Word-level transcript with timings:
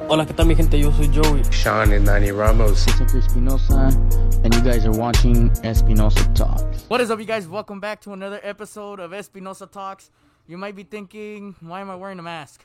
Hola, 0.00 0.26
¿qué 0.26 0.34
tal 0.34 0.46
mi 0.46 0.56
gente? 0.56 0.76
Yo 0.76 0.90
soy 0.90 1.08
Joey. 1.08 1.44
Sean 1.52 1.92
and 1.92 2.04
Nani 2.04 2.32
Ramos. 2.32 2.82
Christopher 2.82 3.20
Espinoza, 3.20 4.44
and 4.44 4.52
you 4.52 4.60
guys 4.60 4.84
are 4.84 4.90
watching 4.90 5.50
Espinoza 5.62 6.34
Talks. 6.34 6.84
What 6.88 7.00
is 7.00 7.12
up, 7.12 7.20
you 7.20 7.24
guys? 7.24 7.46
Welcome 7.46 7.78
back 7.78 8.00
to 8.00 8.12
another 8.12 8.40
episode 8.42 8.98
of 8.98 9.12
Espinoza 9.12 9.70
Talks. 9.70 10.10
You 10.48 10.58
might 10.58 10.74
be 10.74 10.82
thinking, 10.82 11.54
why 11.60 11.80
am 11.80 11.90
I 11.90 11.94
wearing 11.94 12.18
a 12.18 12.22
mask? 12.22 12.64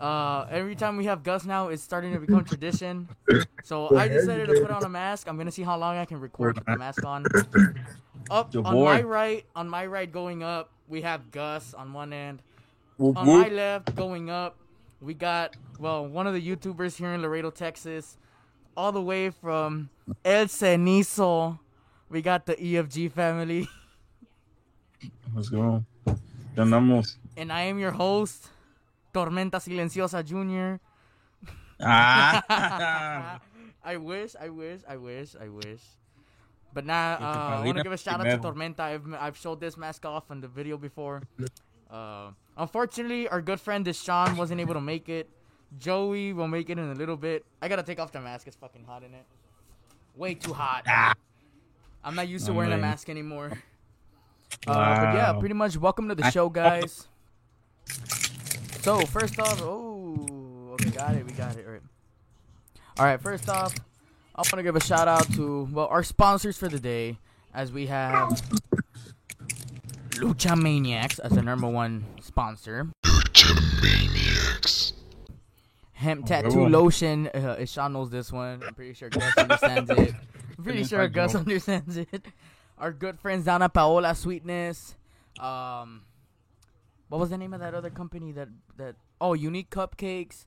Uh, 0.00 0.46
every 0.50 0.74
time 0.74 0.96
we 0.96 1.04
have 1.04 1.22
Gus 1.22 1.44
now, 1.44 1.68
it's 1.68 1.82
starting 1.82 2.14
to 2.14 2.18
become 2.18 2.46
tradition. 2.46 3.06
So 3.62 3.94
I 3.94 4.08
decided 4.08 4.48
to 4.48 4.58
put 4.62 4.70
on 4.70 4.82
a 4.84 4.88
mask. 4.88 5.28
I'm 5.28 5.36
gonna 5.36 5.52
see 5.52 5.64
how 5.64 5.76
long 5.76 5.98
I 5.98 6.06
can 6.06 6.18
record 6.18 6.54
with 6.54 6.64
the 6.64 6.78
mask 6.78 7.04
on. 7.04 7.26
Up 8.30 8.56
on 8.56 8.84
my 8.84 9.02
right, 9.02 9.44
on 9.54 9.68
my 9.68 9.84
right 9.84 10.10
going 10.10 10.42
up, 10.42 10.70
we 10.88 11.02
have 11.02 11.30
Gus 11.30 11.74
on 11.74 11.92
one 11.92 12.14
end. 12.14 12.40
On 12.98 13.14
my 13.14 13.48
left 13.48 13.94
going 13.96 14.28
up, 14.28 14.56
we 15.00 15.14
got 15.14 15.56
well 15.78 16.06
one 16.06 16.26
of 16.26 16.34
the 16.34 16.42
YouTubers 16.42 16.96
here 16.96 17.12
in 17.14 17.22
Laredo, 17.22 17.50
Texas, 17.50 18.16
all 18.76 18.92
the 18.92 19.02
way 19.02 19.30
from 19.30 19.90
El 20.24 20.46
Cenizo. 20.46 21.58
We 22.08 22.22
got 22.22 22.46
the 22.46 22.54
EFG 22.54 23.12
family, 23.12 23.68
Let's 25.34 25.48
go. 25.50 25.84
Andamos. 26.56 27.16
and 27.36 27.52
I 27.52 27.62
am 27.62 27.78
your 27.78 27.92
host, 27.92 28.48
Tormenta 29.12 29.60
Silenciosa 29.60 30.24
Jr. 30.24 30.80
Ah. 31.80 33.40
I 33.84 33.96
wish, 33.96 34.34
I 34.40 34.48
wish, 34.48 34.80
I 34.88 34.96
wish, 34.96 35.36
I 35.40 35.48
wish. 35.48 35.80
But 36.74 36.84
now, 36.84 37.14
uh, 37.14 37.60
I 37.60 37.64
want 37.64 37.78
to 37.78 37.82
give 37.82 37.92
a 37.92 37.96
shout 37.96 38.20
out 38.20 38.24
to. 38.24 38.38
Tormenta. 38.38 38.80
I've, 38.80 39.06
I've 39.14 39.36
showed 39.36 39.60
this 39.60 39.76
mask 39.76 40.04
off 40.04 40.30
in 40.30 40.40
the 40.40 40.48
video 40.48 40.76
before. 40.76 41.22
Uh, 41.90 42.32
unfortunately, 42.58 43.28
our 43.28 43.40
good 43.40 43.60
friend 43.60 43.86
Deshaun 43.86 44.36
wasn't 44.36 44.60
able 44.60 44.74
to 44.74 44.80
make 44.80 45.08
it. 45.08 45.28
Joey 45.78 46.32
will 46.32 46.48
make 46.48 46.68
it 46.70 46.78
in 46.78 46.90
a 46.90 46.94
little 46.94 47.16
bit. 47.16 47.44
I 47.62 47.68
gotta 47.68 47.82
take 47.82 47.98
off 48.00 48.12
the 48.12 48.20
mask. 48.20 48.46
It's 48.46 48.56
fucking 48.56 48.84
hot 48.84 49.02
in 49.04 49.14
it. 49.14 49.24
Way 50.16 50.34
too 50.34 50.52
hot. 50.52 50.84
Ah. 50.86 51.14
I'm 52.04 52.14
not 52.14 52.28
used 52.28 52.46
to 52.46 52.52
Oh, 52.52 52.54
wearing 52.54 52.72
a 52.72 52.78
mask 52.78 53.08
anymore. 53.08 53.52
Uh, 54.66 54.72
but 54.74 55.14
yeah, 55.14 55.32
pretty 55.38 55.54
much 55.54 55.76
welcome 55.76 56.08
to 56.08 56.14
the 56.14 56.30
show, 56.30 56.48
guys. 56.48 57.06
So 58.80 59.00
first 59.06 59.38
off, 59.38 59.60
oh, 59.62 60.70
okay, 60.72 60.90
got 60.90 61.14
it, 61.14 61.26
we 61.26 61.32
got 61.32 61.56
it. 61.56 61.66
All 61.66 61.72
right. 61.72 61.82
All 62.98 63.04
right, 63.04 63.20
first 63.20 63.48
off, 63.48 63.74
I 64.34 64.40
want 64.40 64.56
to 64.56 64.62
give 64.62 64.74
a 64.76 64.80
shout 64.82 65.06
out 65.06 65.30
to 65.34 65.68
well 65.72 65.86
our 65.88 66.02
sponsors 66.02 66.56
for 66.56 66.68
the 66.68 66.80
day, 66.80 67.18
as 67.52 67.70
we 67.72 67.86
have 67.86 68.40
Lucha 70.20 70.60
Maniacs 70.60 71.18
as 71.18 71.32
the 71.32 71.42
number 71.42 71.68
one 71.68 72.04
sponsor. 72.20 72.88
Lucha 73.04 73.82
Maniacs. 73.82 74.92
Hemp 75.92 76.26
tattoo 76.26 76.48
huevo. 76.50 76.70
lotion. 76.70 77.26
Uh, 77.28 77.64
Sean 77.64 77.92
knows 77.92 78.10
this 78.10 78.32
one. 78.32 78.62
I'm 78.66 78.74
pretty 78.74 78.94
sure 78.94 79.08
Gus 79.10 79.34
understands 79.38 79.90
it. 79.90 80.14
I'm 80.56 80.64
pretty 80.64 80.84
sure 80.84 81.08
Gus 81.08 81.34
understands 81.34 81.96
it. 81.96 82.26
Our 82.78 82.92
good 82.92 83.18
friends 83.18 83.44
down 83.44 83.62
at 83.62 83.74
Paola 83.74 84.14
Sweetness. 84.14 84.94
Um, 85.40 86.02
what 87.08 87.18
was 87.18 87.30
the 87.30 87.38
name 87.38 87.52
of 87.54 87.60
that 87.60 87.74
other 87.74 87.90
company 87.90 88.32
that 88.32 88.48
that? 88.76 88.94
Oh, 89.20 89.32
Unique 89.34 89.70
Cupcakes. 89.70 90.46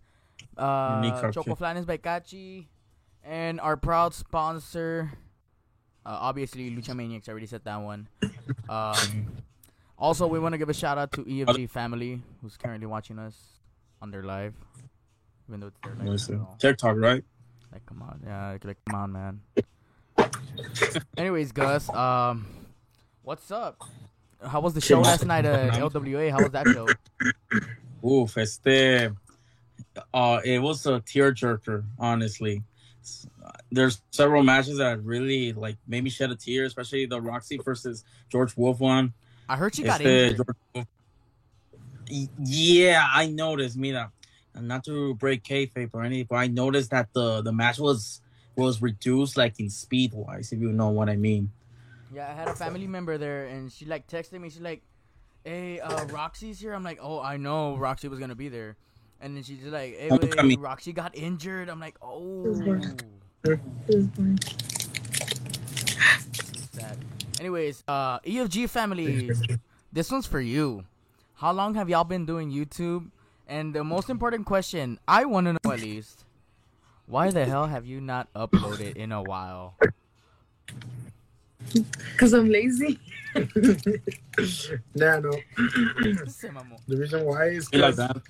Uh, 0.58 1.02
Unique 1.04 1.16
Cupcake. 1.22 1.34
Choco 1.34 1.56
Flanes 1.56 1.86
by 1.86 1.98
Kachi, 1.98 2.68
and 3.24 3.60
our 3.60 3.76
proud 3.76 4.14
sponsor. 4.14 5.12
Uh, 6.06 6.18
obviously, 6.20 6.72
Lucha 6.72 6.96
Maniacs. 6.96 7.28
I 7.28 7.32
already 7.32 7.48
said 7.48 7.64
that 7.66 7.78
one. 7.78 8.08
Um, 8.70 9.28
also, 10.02 10.28
we 10.28 10.40
want 10.40 10.54
to 10.54 10.58
give 10.58 10.70
a 10.70 10.74
shout 10.74 10.98
out 10.98 11.12
to 11.14 11.24
EFG 11.24 11.70
family 11.70 12.22
who's 12.42 12.58
currently 12.58 12.88
watching 12.88 13.20
us 13.20 13.36
on 14.02 14.10
their 14.12 14.24
live, 14.24 14.56
even 15.48 15.60
though 15.62 15.68
it's 15.68 15.80
their 15.84 15.96
live. 15.96 16.08
Listen. 16.08 16.48
TikTok, 16.60 16.98
right? 16.98 17.24
like, 17.72 17.86
come 17.86 18.02
on, 18.02 18.22
yeah, 18.26 18.58
like, 18.64 18.78
come 18.90 18.96
on, 18.96 19.12
man. 19.12 19.42
Anyways, 21.18 21.52
Gus, 21.52 21.90
um, 21.90 22.48
what's 23.22 23.52
up? 23.52 23.82
How 24.44 24.60
was 24.60 24.74
the 24.74 24.82
show 24.82 25.00
last 25.02 25.26
night 25.26 25.46
at 25.46 25.74
LWA? 25.74 26.32
How 26.32 26.42
was 26.42 26.52
that 26.52 26.68
show? 26.68 26.88
Oof, 28.08 28.36
este. 28.38 29.14
Uh, 30.14 30.42
it 30.44 30.60
was 30.60 30.86
a 30.86 31.00
tearjerker, 31.02 31.84
honestly. 32.00 32.64
There's 33.72 34.02
several 34.12 34.44
matches 34.44 34.78
that 34.78 35.04
really 35.04 35.54
like 35.54 35.78
made 35.88 36.04
me 36.04 36.10
shed 36.10 36.32
a 36.32 36.36
tear, 36.36 36.66
especially 36.66 37.06
the 37.06 37.22
Roxy 37.22 37.58
versus 37.58 38.04
George 38.30 38.58
Wolf 38.58 38.80
one. 38.80 39.14
I 39.48 39.58
heard 39.58 39.78
you 39.78 39.86
got 39.86 40.02
Este, 40.02 40.08
injured. 40.08 40.48
George 40.76 40.88
Yeah, 42.40 43.06
I 43.14 43.28
noticed. 43.28 43.78
Mira, 43.78 44.12
and 44.56 44.68
not 44.68 44.84
to 44.86 45.16
break 45.16 45.44
kayfabe 45.44 45.90
or 45.94 46.04
anything, 46.04 46.28
but 46.30 46.38
I 46.38 46.48
noticed 46.48 46.92
that 46.92 47.10
the 47.14 47.42
the 47.42 47.52
match 47.52 47.80
was 47.80 48.22
was 48.56 48.82
reduced 48.82 49.38
like 49.38 49.60
in 49.60 49.70
speed 49.70 50.14
wise, 50.14 50.52
if 50.52 50.60
you 50.60 50.72
know 50.72 50.90
what 50.90 51.10
I 51.10 51.16
mean. 51.16 51.52
Yeah, 52.14 52.30
I 52.30 52.34
had 52.34 52.48
a 52.50 52.56
family 52.56 52.88
member 52.88 53.18
there, 53.18 53.46
and 53.48 53.72
she 53.72 53.86
like 53.86 54.08
texted 54.08 54.40
me. 54.40 54.50
She's 54.50 54.62
like, 54.62 54.84
"Hey, 55.46 55.80
uh, 55.80 56.06
Roxy's 56.08 56.60
here." 56.60 56.74
I'm 56.74 56.84
like, 56.84 57.00
"Oh, 57.02 57.22
I 57.22 57.38
know 57.38 57.78
Roxy 57.78 58.10
was 58.10 58.20
gonna 58.20 58.36
be 58.36 58.50
there," 58.50 58.76
and 59.22 59.36
then 59.36 59.44
she's 59.44 59.64
like, 59.64 59.98
"Hey, 59.98 60.10
wait, 60.12 60.32
come. 60.32 60.56
Roxy 60.60 60.92
got 60.92 61.16
injured." 61.16 61.70
I'm 61.70 61.80
like, 61.80 61.96
"Oh." 62.02 62.60
Sad. 67.42 67.46
Anyways, 67.46 67.84
uh, 67.88 68.20
EFG 68.20 68.70
family, 68.70 69.32
this 69.92 70.12
one's 70.12 70.28
for 70.28 70.40
you. 70.40 70.86
How 71.36 71.52
long 71.52 71.74
have 71.74 71.90
y'all 71.90 72.04
been 72.04 72.26
doing 72.26 72.52
YouTube? 72.52 73.10
And 73.48 73.74
the 73.74 73.84
most 73.84 74.10
important 74.10 74.46
question 74.46 75.00
I 75.08 75.26
want 75.26 75.48
to 75.48 75.54
know 75.54 75.72
at 75.74 75.82
least, 75.82 76.24
why 77.08 77.32
the 77.32 77.46
hell 77.46 77.66
have 77.66 77.86
you 77.86 78.00
not 78.00 78.32
uploaded 78.34 78.96
in 78.96 79.12
a 79.12 79.22
while? 79.24 79.76
Because 81.74 82.34
I'm 82.34 82.50
lazy. 82.50 83.00
nah, 84.96 85.20
no. 85.20 85.32
The 86.88 86.98
reason 86.98 87.26
why 87.26 87.46
is 87.48 87.70
Be 87.70 87.80
that. 87.80 88.22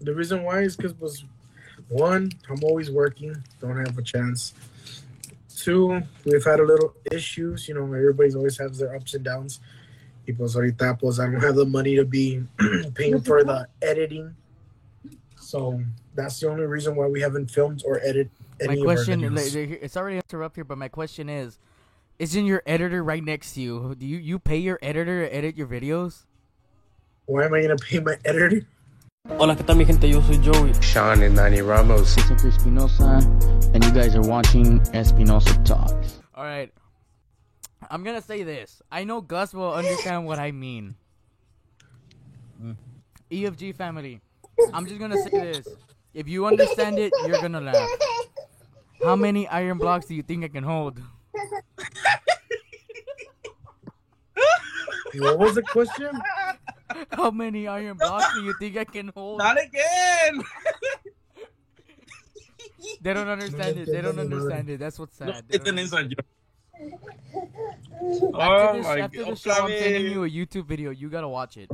the 0.00 0.14
reason 0.14 0.42
why 0.42 0.62
is 0.62 0.76
because 0.76 0.98
was 0.98 1.24
one, 1.88 2.32
I'm 2.48 2.64
always 2.64 2.90
working, 2.90 3.36
don't 3.60 3.76
have 3.76 3.98
a 3.98 4.02
chance. 4.02 4.54
Two, 5.58 6.02
we've 6.24 6.44
had 6.44 6.60
a 6.60 6.64
little 6.64 6.94
issues. 7.10 7.68
You 7.68 7.74
know, 7.74 7.84
everybody's 7.84 8.36
always 8.36 8.56
has 8.58 8.78
their 8.78 8.94
ups 8.94 9.14
and 9.14 9.24
downs. 9.24 9.60
People's 10.24 10.54
ahorita, 10.54 10.98
pues, 11.00 11.18
I 11.18 11.24
don't 11.24 11.40
have 11.40 11.56
the 11.56 11.64
money 11.64 11.96
to 11.96 12.04
be 12.04 12.42
paying 12.94 13.20
for 13.20 13.42
the 13.42 13.66
editing. 13.82 14.34
So 15.40 15.82
that's 16.14 16.38
the 16.40 16.48
only 16.48 16.66
reason 16.66 16.94
why 16.94 17.06
we 17.06 17.20
haven't 17.20 17.50
filmed 17.50 17.82
or 17.84 18.00
edited 18.04 18.30
My 18.64 18.76
question, 18.76 19.24
of 19.24 19.32
our 19.32 19.38
videos. 19.38 19.78
It's 19.80 19.96
already 19.96 20.16
interrupt 20.16 20.56
here, 20.56 20.64
but 20.64 20.78
my 20.78 20.88
question 20.88 21.28
is, 21.28 21.58
isn't 22.18 22.46
your 22.46 22.62
editor 22.66 23.02
right 23.02 23.24
next 23.24 23.54
to 23.54 23.60
you? 23.60 23.94
Do 23.96 24.06
you 24.06 24.18
you 24.18 24.38
pay 24.38 24.58
your 24.58 24.78
editor 24.82 25.26
to 25.26 25.34
edit 25.34 25.56
your 25.56 25.66
videos? 25.66 26.24
Why 27.26 27.46
am 27.46 27.54
I 27.54 27.62
gonna 27.62 27.76
pay 27.76 28.00
my 28.00 28.16
editor? 28.24 28.66
Hola, 29.36 29.54
¿qué 29.54 29.62
tal 29.62 29.76
mi 29.76 29.84
gente? 29.84 30.08
Yo 30.08 30.22
soy 30.22 30.38
Joey. 30.42 30.72
Sean 30.80 31.22
and 31.22 31.36
Nani 31.36 31.60
Ramos. 31.60 32.14
Christopher 32.14 32.48
Espinoza, 32.48 33.22
and 33.74 33.84
you 33.84 33.92
guys 33.92 34.16
are 34.16 34.22
watching 34.22 34.80
Espinoza 34.92 35.62
Talks. 35.64 36.20
All 36.34 36.44
right, 36.44 36.72
I'm 37.90 38.02
gonna 38.02 38.22
say 38.22 38.42
this. 38.42 38.82
I 38.90 39.04
know 39.04 39.20
Gus 39.20 39.52
will 39.52 39.74
understand 39.74 40.26
what 40.26 40.38
I 40.38 40.50
mean. 40.50 40.96
EFG 43.30 43.76
family, 43.76 44.20
I'm 44.72 44.86
just 44.86 44.98
gonna 44.98 45.22
say 45.22 45.30
this. 45.30 45.68
If 46.14 46.26
you 46.26 46.46
understand 46.46 46.98
it, 46.98 47.12
you're 47.26 47.40
gonna 47.40 47.60
laugh. 47.60 47.88
How 49.04 49.14
many 49.14 49.46
iron 49.46 49.78
blocks 49.78 50.06
do 50.06 50.14
you 50.14 50.22
think 50.22 50.42
I 50.42 50.48
can 50.48 50.64
hold? 50.64 51.00
What 55.14 55.38
was 55.38 55.54
the 55.54 55.62
question? 55.62 56.20
How 57.12 57.30
many 57.30 57.66
iron 57.66 57.96
blocks 57.96 58.34
do 58.34 58.42
you 58.44 58.54
think 58.58 58.76
I 58.76 58.84
can 58.84 59.08
hold? 59.14 59.38
Not 59.38 59.56
again. 59.60 60.42
They 63.00 63.12
don't 63.12 63.28
understand 63.28 63.76
it. 63.78 63.86
They 63.86 64.00
don't 64.00 64.18
understand 64.18 64.70
it. 64.70 64.78
That's 64.78 64.98
what's 64.98 65.16
sad. 65.16 65.44
They 65.48 65.56
it's 65.56 65.68
an 65.68 65.78
inside 65.78 66.10
joke. 66.10 66.26
After 66.80 68.30
Oh 68.34 68.72
this, 68.76 68.86
my 68.86 69.00
after 69.00 69.18
the 69.18 69.24
God. 69.30 69.38
show, 69.38 69.50
I'm 69.50 69.68
sending 69.70 70.12
you 70.12 70.24
a 70.24 70.30
YouTube 70.30 70.66
video. 70.66 70.90
You 70.90 71.08
gotta 71.08 71.28
watch 71.28 71.56
it. 71.56 71.68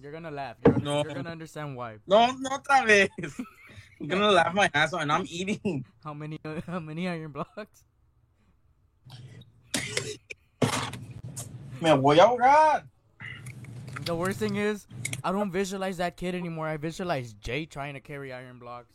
You're 0.00 0.12
gonna 0.12 0.30
laugh. 0.30 0.56
You're 0.64 0.74
gonna, 0.74 0.84
No. 0.84 1.04
you're 1.04 1.14
gonna 1.14 1.30
understand 1.30 1.76
why. 1.76 1.98
No, 2.06 2.26
no 2.38 2.50
otra 2.58 2.84
vez. 2.86 3.08
I'm 4.00 4.06
gonna 4.08 4.30
laugh 4.30 4.52
my 4.54 4.70
ass 4.74 4.92
off 4.92 5.02
and 5.02 5.12
I'm 5.12 5.24
eating. 5.28 5.84
How 6.04 6.12
many? 6.14 6.38
how 6.66 6.80
many 6.80 7.08
iron 7.08 7.30
blocks? 7.32 7.84
Me 11.80 11.90
voy 11.96 12.18
a 12.18 12.26
ahogar. 12.26 12.82
The 14.08 14.16
worst 14.16 14.38
thing 14.38 14.56
is, 14.56 14.86
I 15.22 15.32
don't 15.32 15.50
visualize 15.50 15.98
that 15.98 16.16
kid 16.16 16.34
anymore. 16.34 16.66
I 16.66 16.78
visualize 16.78 17.34
Jay 17.34 17.66
trying 17.66 17.92
to 17.92 18.00
carry 18.00 18.32
iron 18.32 18.58
blocks. 18.58 18.94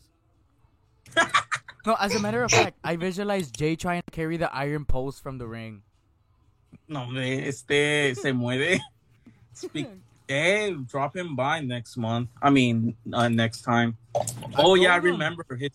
no, 1.86 1.94
as 2.00 2.16
a 2.16 2.18
matter 2.18 2.42
of 2.42 2.50
fact, 2.50 2.76
I 2.82 2.96
visualize 2.96 3.48
Jay 3.52 3.76
trying 3.76 4.02
to 4.02 4.10
carry 4.10 4.38
the 4.38 4.52
iron 4.52 4.84
post 4.84 5.22
from 5.22 5.38
the 5.38 5.46
ring. 5.46 5.82
No, 6.88 7.04
hombre, 7.04 7.46
este 7.46 8.16
se 8.16 8.32
mueve. 8.32 8.80
Speak, 9.52 9.86
Hey, 10.26 10.74
drop 10.74 11.14
him 11.14 11.36
by 11.36 11.60
next 11.60 11.96
month. 11.96 12.30
I 12.42 12.50
mean, 12.50 12.96
uh, 13.12 13.28
next 13.28 13.62
time. 13.62 13.96
Oh 14.58 14.74
yeah, 14.74 14.94
I 14.94 14.96
remember 14.96 15.46
his 15.54 15.70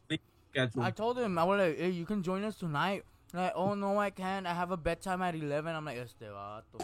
schedule. 0.51 0.81
I 0.81 0.91
told 0.91 1.17
him 1.17 1.37
I 1.37 1.45
was 1.45 1.59
like, 1.59 1.77
hey, 1.77 1.91
you 1.91 2.05
can 2.05 2.23
join 2.23 2.43
us 2.43 2.57
tonight. 2.57 3.05
Like, 3.33 3.53
oh 3.55 3.73
no, 3.73 3.97
I 3.99 4.09
can't. 4.09 4.45
I 4.45 4.53
have 4.53 4.71
a 4.71 4.77
bedtime 4.77 5.21
at 5.21 5.33
eleven. 5.33 5.73
I'm 5.73 5.85
like, 5.85 5.97
este 5.97 6.23
vato. 6.23 6.83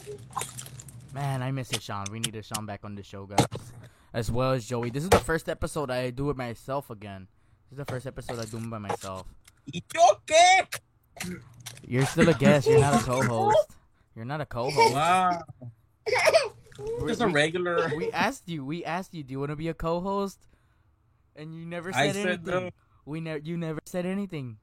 Man, 1.15 1.41
I 1.41 1.51
miss 1.51 1.71
it, 1.71 1.81
Sean. 1.81 2.03
We 2.11 2.19
need 2.19 2.35
Sean 2.43 2.65
back 2.65 2.81
on 2.83 2.93
the 2.95 3.01
show, 3.03 3.25
guys. 3.25 3.47
As 4.13 4.29
well 4.29 4.51
as 4.51 4.65
Joey. 4.67 4.89
This 4.89 5.03
is 5.03 5.09
the 5.09 5.17
first 5.19 5.47
episode 5.47 5.89
I 5.89 6.09
do 6.09 6.29
it 6.29 6.35
myself 6.35 6.89
again. 6.89 7.27
This 7.69 7.79
is 7.79 7.85
the 7.85 7.89
first 7.89 8.05
episode 8.05 8.37
I 8.37 8.43
do 8.43 8.57
it 8.57 8.69
by 8.69 8.79
myself. 8.79 9.23
¿Y 9.73 9.81
yo 9.95 10.03
qué? 10.27 10.67
You're 11.87 12.05
still 12.05 12.27
a 12.27 12.33
guest. 12.33 12.67
You're 12.67 12.81
not 12.81 13.01
a 13.01 13.03
co-host. 13.05 13.69
You're 14.13 14.25
not 14.25 14.41
a 14.41 14.45
co-host. 14.45 14.93
Wow, 14.93 15.41
We- 16.99 17.07
just 17.07 17.21
a 17.21 17.27
we- 17.27 17.31
regular. 17.31 17.89
We 17.95 18.11
asked 18.11 18.49
you. 18.49 18.65
We 18.65 18.83
asked 18.83 19.13
you. 19.13 19.23
Do 19.23 19.31
you 19.31 19.39
want 19.39 19.51
to 19.51 19.55
be 19.55 19.69
a 19.69 19.73
co-host? 19.73 20.37
And 21.37 21.55
you 21.55 21.65
never 21.65 21.93
said 21.93 22.01
I 22.01 22.07
anything. 22.07 22.25
said 22.25 22.45
no. 22.45 22.69
We 23.05 23.21
never. 23.21 23.39
You 23.39 23.55
never 23.55 23.79
said 23.85 24.05
anything. 24.05 24.57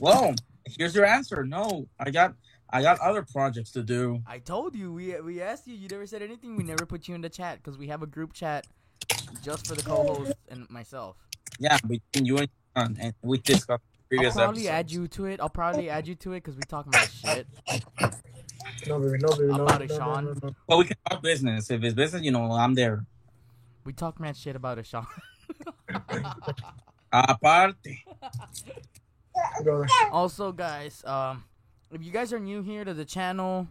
Well, 0.00 0.34
here's 0.66 0.96
your 0.96 1.06
answer. 1.06 1.44
No, 1.44 1.86
I 2.00 2.10
got, 2.10 2.34
I 2.70 2.82
got 2.82 2.98
other 3.00 3.22
projects 3.22 3.70
to 3.72 3.82
do. 3.82 4.22
I 4.26 4.38
told 4.38 4.74
you. 4.74 4.92
We 4.92 5.18
we 5.20 5.40
asked 5.40 5.66
you. 5.66 5.74
You 5.74 5.88
never 5.88 6.06
said 6.06 6.22
anything. 6.22 6.56
We 6.56 6.64
never 6.64 6.84
put 6.86 7.08
you 7.08 7.14
in 7.14 7.20
the 7.20 7.30
chat 7.30 7.62
because 7.62 7.78
we 7.78 7.88
have 7.88 8.02
a 8.02 8.06
group 8.06 8.32
chat 8.32 8.66
just 9.42 9.66
for 9.66 9.74
the 9.74 9.82
co-host 9.82 10.34
and 10.48 10.68
myself. 10.70 11.16
Yeah, 11.58 11.78
between 11.86 12.26
you 12.26 12.38
and 12.38 12.48
Sean, 12.76 12.96
and 13.00 13.14
we 13.22 13.38
discussed 13.38 13.70
I'll 13.70 14.08
previous 14.08 14.34
probably 14.34 14.68
add 14.68 14.90
you 14.90 15.08
to 15.08 15.26
it. 15.26 15.40
I'll 15.40 15.48
probably 15.48 15.88
add 15.90 16.06
you 16.06 16.14
to 16.16 16.32
it 16.32 16.44
because 16.44 16.56
we 16.56 16.62
talk 16.62 16.86
about 16.86 17.08
shit. 17.10 17.46
No, 18.86 19.00
baby, 19.00 19.18
no, 19.18 19.28
baby, 19.30 19.46
no, 19.46 19.64
About 19.64 19.80
no, 19.80 19.84
it, 19.84 19.90
no, 19.90 19.96
Sean. 19.96 20.24
no, 20.24 20.34
no. 20.42 20.54
But 20.66 20.78
we 20.78 20.84
can 20.84 20.96
talk 21.08 21.22
business. 21.22 21.70
If 21.70 21.82
it's 21.82 21.94
business, 21.94 22.22
you 22.22 22.30
know, 22.30 22.52
I'm 22.52 22.74
there. 22.74 23.04
We 23.84 23.92
talk 23.92 24.20
mad 24.20 24.36
shit 24.36 24.56
about 24.56 24.78
it, 24.78 24.86
Sean. 24.86 25.06
Aparte. 27.12 27.76
Go 29.64 29.78
there. 29.80 29.88
also, 30.12 30.52
guys, 30.52 31.02
um, 31.04 31.44
if 31.90 32.02
you 32.04 32.12
guys 32.12 32.32
are 32.32 32.38
new 32.40 32.62
here 32.62 32.84
to 32.84 32.94
the 32.94 33.04
channel, 33.04 33.66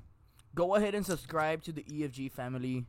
go 0.55 0.75
ahead 0.75 0.95
and 0.95 1.05
subscribe 1.05 1.63
to 1.63 1.71
the 1.71 1.83
EFG 1.83 2.31
family. 2.31 2.85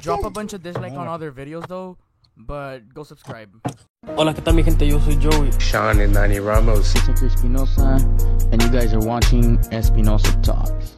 Drop 0.00 0.24
a 0.24 0.30
bunch 0.30 0.52
of 0.52 0.62
dislike 0.62 0.92
on 0.92 1.06
other 1.08 1.30
videos 1.32 1.66
though, 1.68 1.96
but 2.36 2.92
go 2.94 3.02
subscribe. 3.04 3.50
Hola, 4.06 4.32
¿qué 4.34 4.42
tal 4.44 4.54
mi 4.54 4.62
gente? 4.62 4.86
Yo 4.86 4.98
soy 5.00 5.16
Joey. 5.16 5.50
Sean 5.60 6.00
and 6.00 6.12
Nani 6.14 6.38
Ramos. 6.40 6.86
Sector 6.88 7.12
Espinoza, 7.28 8.00
and 8.52 8.62
you 8.62 8.70
guys 8.70 8.94
are 8.94 9.00
watching 9.00 9.58
Espinoza 9.70 10.42
Talks. 10.42 10.96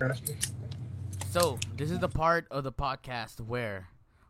So 1.30 1.58
this 1.76 1.90
is 1.90 1.98
the 1.98 2.08
part 2.08 2.46
of 2.50 2.64
the 2.64 2.72
podcast 2.72 3.40
where 3.40 3.88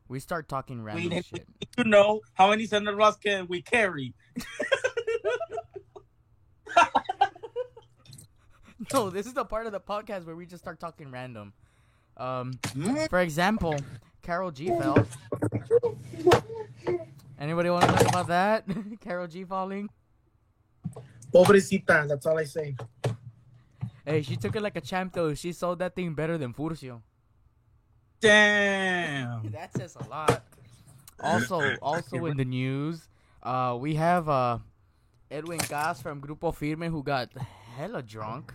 we 0.08 0.18
start 0.20 0.48
talking 0.48 0.78
We 0.78 0.84
random 0.84 1.08
need 1.10 1.24
shit. 1.24 1.46
to 1.76 1.84
know 1.84 2.20
how 2.34 2.50
many 2.50 2.66
center 2.66 2.94
rods 2.96 3.16
can 3.18 3.46
we 3.48 3.62
carry. 3.62 4.14
No, 8.94 9.08
this 9.10 9.26
is 9.26 9.34
the 9.34 9.44
part 9.44 9.66
of 9.66 9.72
the 9.72 9.80
podcast 9.80 10.26
where 10.26 10.34
we 10.36 10.46
just 10.46 10.62
start 10.62 10.80
talking 10.80 11.10
random. 11.10 11.52
Um, 12.16 12.58
Hmm? 12.74 13.06
for 13.08 13.20
example, 13.20 13.76
Karol 14.22 14.50
G 14.50 14.66
fell. 14.68 15.06
Anybody 17.38 17.70
want 17.70 17.84
to 17.86 17.92
talk 17.92 18.08
about 18.08 18.26
that? 18.28 18.64
Karol 19.00 19.26
G 19.26 19.44
falling. 19.44 19.88
Pobrecita, 21.32 22.08
that's 22.08 22.26
all 22.26 22.38
I 22.38 22.44
say. 22.44 22.76
Hey, 24.04 24.22
she 24.22 24.36
took 24.36 24.56
it 24.56 24.62
like 24.62 24.76
a 24.76 24.80
champ 24.80 25.12
though. 25.14 25.34
She 25.34 25.52
sold 25.52 25.78
that 25.78 25.94
thing 25.94 26.14
better 26.14 26.36
than 26.36 26.52
Furcio. 26.52 27.00
Damn. 28.20 29.48
That 29.52 29.72
says 29.76 29.96
a 29.96 30.08
lot. 30.08 30.42
Also, 31.22 31.76
also 31.80 32.26
in 32.26 32.36
the 32.36 32.44
news, 32.44 33.08
uh, 33.42 33.76
we 33.78 33.94
have 33.94 34.28
uh, 34.28 34.58
Eduin 35.30 35.60
Caz 35.60 36.02
from 36.02 36.20
Grupo 36.20 36.52
Firme 36.54 36.90
who 36.90 37.02
got 37.02 37.28
hella 37.76 38.02
drunk 38.02 38.52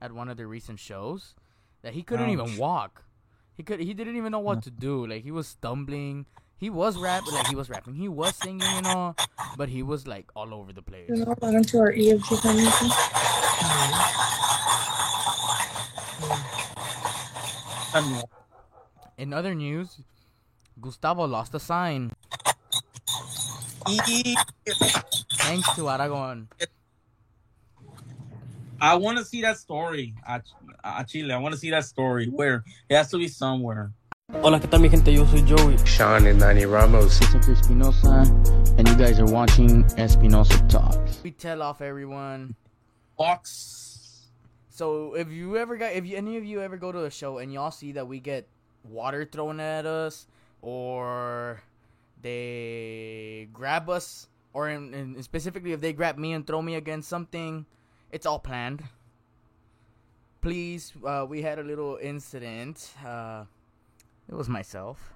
at 0.00 0.12
one 0.12 0.28
of 0.28 0.36
their 0.36 0.48
recent 0.48 0.78
shows. 0.78 1.34
That 1.82 1.94
he 1.94 2.02
couldn't 2.02 2.30
even 2.30 2.56
walk. 2.56 3.04
He 3.56 3.62
could. 3.62 3.80
He 3.80 3.94
didn't 3.94 4.16
even 4.16 4.32
know 4.32 4.40
what 4.40 4.62
to 4.64 4.70
do. 4.70 5.06
Like 5.06 5.22
he 5.22 5.30
was 5.30 5.46
stumbling. 5.46 6.26
He 6.58 6.68
was 6.70 6.96
rapping. 6.98 7.34
Like 7.34 7.46
he 7.46 7.54
was 7.54 7.70
rapping. 7.70 7.94
He 7.94 8.08
was 8.08 8.34
singing 8.34 8.62
and 8.62 8.86
all, 8.86 9.16
but 9.56 9.68
he 9.68 9.82
was 9.82 10.06
like 10.06 10.30
all 10.34 10.52
over 10.52 10.72
the 10.72 10.82
place. 10.82 11.08
You 11.08 11.16
know, 11.16 11.34
welcome 11.40 11.62
to 11.62 11.78
our 11.78 11.92
EFG 11.92 12.40
family. 17.92 18.22
In 19.16 19.32
other 19.32 19.54
news, 19.54 20.00
Gustavo 20.80 21.26
lost 21.26 21.54
a 21.54 21.60
sign 21.60 22.12
thanks 25.46 25.74
to 25.76 25.88
Aragon. 25.88 26.48
I 28.80 28.94
want 28.96 29.16
to 29.18 29.24
see 29.24 29.40
that 29.42 29.56
story 29.56 30.14
at, 30.26 30.44
at 30.84 31.08
Chile. 31.08 31.32
I 31.32 31.38
want 31.38 31.54
to 31.54 31.58
see 31.58 31.70
that 31.70 31.84
story 31.84 32.26
where 32.26 32.62
it 32.88 32.96
has 32.96 33.10
to 33.10 33.18
be 33.18 33.28
somewhere. 33.28 33.92
Hola, 34.42 34.60
¿qué 34.60 34.68
tal 34.68 34.80
mi 34.80 34.88
gente? 34.88 35.12
Yo 35.12 35.24
soy 35.24 35.40
Joey. 35.42 35.78
Sean 35.86 36.26
and 36.26 36.38
Nani 36.38 36.66
Ramos. 36.66 37.14
Sector 37.14 37.38
Espinoza, 37.38 38.76
and 38.76 38.86
you 38.86 38.96
guys 38.96 39.18
are 39.18 39.26
watching 39.26 39.84
Espinoza 39.96 40.68
Talks. 40.68 41.20
We 41.22 41.30
tell 41.30 41.62
off 41.62 41.80
everyone. 41.80 42.54
Box. 43.16 44.26
So 44.68 45.14
if 45.14 45.30
you 45.30 45.56
ever 45.56 45.76
got, 45.76 45.92
if 45.92 46.04
you, 46.04 46.16
any 46.16 46.36
of 46.36 46.44
you 46.44 46.60
ever 46.60 46.76
go 46.76 46.92
to 46.92 47.04
a 47.04 47.10
show 47.10 47.38
and 47.38 47.52
y'all 47.52 47.70
see 47.70 47.92
that 47.92 48.06
we 48.06 48.20
get 48.20 48.46
water 48.84 49.24
thrown 49.24 49.58
at 49.58 49.86
us, 49.86 50.26
or 50.60 51.62
they 52.20 53.48
grab 53.54 53.88
us, 53.88 54.28
or 54.52 54.68
in, 54.68 54.92
in 54.92 55.22
specifically 55.22 55.72
if 55.72 55.80
they 55.80 55.94
grab 55.94 56.18
me 56.18 56.34
and 56.34 56.46
throw 56.46 56.60
me 56.60 56.74
against 56.74 57.08
something, 57.08 57.64
it's 58.12 58.26
all 58.26 58.38
planned. 58.38 58.82
Please, 60.40 60.92
uh, 61.04 61.26
we 61.28 61.42
had 61.42 61.58
a 61.58 61.62
little 61.62 61.98
incident. 62.00 62.92
Uh, 63.04 63.44
it 64.28 64.34
was 64.34 64.48
myself. 64.48 65.12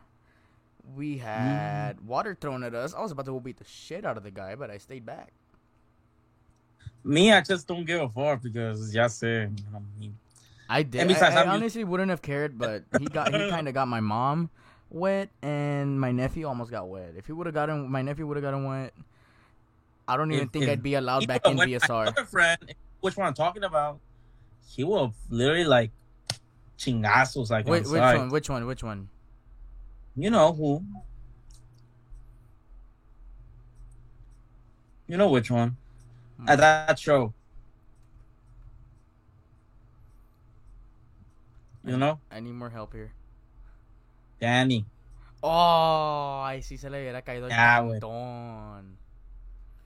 We 0.96 1.18
had 1.18 2.00
water 2.06 2.36
thrown 2.38 2.64
at 2.64 2.74
us. 2.74 2.94
I 2.94 3.00
was 3.00 3.12
about 3.12 3.26
to 3.26 3.40
beat 3.40 3.58
the 3.58 3.64
shit 3.64 4.04
out 4.04 4.16
of 4.16 4.24
the 4.24 4.30
guy, 4.30 4.54
but 4.56 4.70
I 4.70 4.78
stayed 4.78 5.06
back. 5.06 5.32
Me, 7.04 7.32
I 7.32 7.40
just 7.42 7.66
don't 7.68 7.84
give 7.84 8.00
a 8.00 8.08
fuck 8.08 8.42
because 8.42 8.92
ya 8.94 9.04
sé. 9.06 9.56
you 9.56 9.64
know, 9.72 9.82
he- 9.98 10.12
I 10.68 10.82
did. 10.84 11.08
Besides, 11.08 11.34
I, 11.34 11.42
I 11.42 11.46
honestly 11.48 11.82
wouldn't 11.82 12.10
have 12.10 12.22
cared, 12.22 12.56
but 12.58 12.84
he 12.98 13.06
got 13.06 13.32
he 13.34 13.50
kind 13.50 13.66
of 13.68 13.74
got 13.74 13.88
my 13.88 14.00
mom 14.00 14.50
wet, 14.90 15.28
and 15.42 16.00
my 16.00 16.12
nephew 16.12 16.46
almost 16.46 16.70
got 16.70 16.88
wet. 16.88 17.14
If 17.16 17.26
he 17.26 17.32
would 17.32 17.46
have 17.46 17.54
gotten 17.54 17.90
my 17.90 18.02
nephew 18.02 18.26
would 18.26 18.36
have 18.36 18.42
gotten 18.44 18.64
wet, 18.64 18.92
I 20.06 20.16
don't 20.16 20.30
even 20.32 20.44
If- 20.46 20.52
think 20.52 20.64
if 20.64 20.70
I'd 20.70 20.82
be 20.82 20.94
allowed 20.94 21.26
back 21.26 21.46
in 21.46 21.56
BSR. 21.56 22.14
Which 23.00 23.16
one 23.16 23.26
I'm 23.26 23.34
talking 23.34 23.64
about, 23.64 23.98
he 24.66 24.84
will 24.84 25.14
literally 25.28 25.64
like 25.64 25.90
chingazos 26.78 27.50
like 27.50 27.66
Which, 27.66 27.84
on 27.86 27.90
which 27.92 28.00
one? 28.00 28.28
Which 28.30 28.48
one? 28.50 28.66
Which 28.66 28.82
one? 28.82 29.08
You 30.16 30.30
know 30.30 30.52
who? 30.52 30.82
You 35.06 35.16
know 35.16 35.28
which 35.28 35.50
one? 35.50 35.76
Hmm. 36.38 36.48
At 36.48 36.58
that 36.58 36.98
show. 36.98 37.32
You 41.84 41.96
know, 41.96 42.20
I 42.30 42.40
need 42.40 42.52
more 42.52 42.68
help 42.70 42.92
here. 42.92 43.10
Danny. 44.38 44.84
Oh, 45.42 46.42
ay, 46.44 46.60
sí 46.60 46.76
se 46.76 46.90
le 46.90 46.98
hubiera 47.00 47.22
caído 47.22 47.46
el 47.46 47.50
Ya, 47.50 47.80
güey. 47.80 47.98
cantón. 48.00 48.96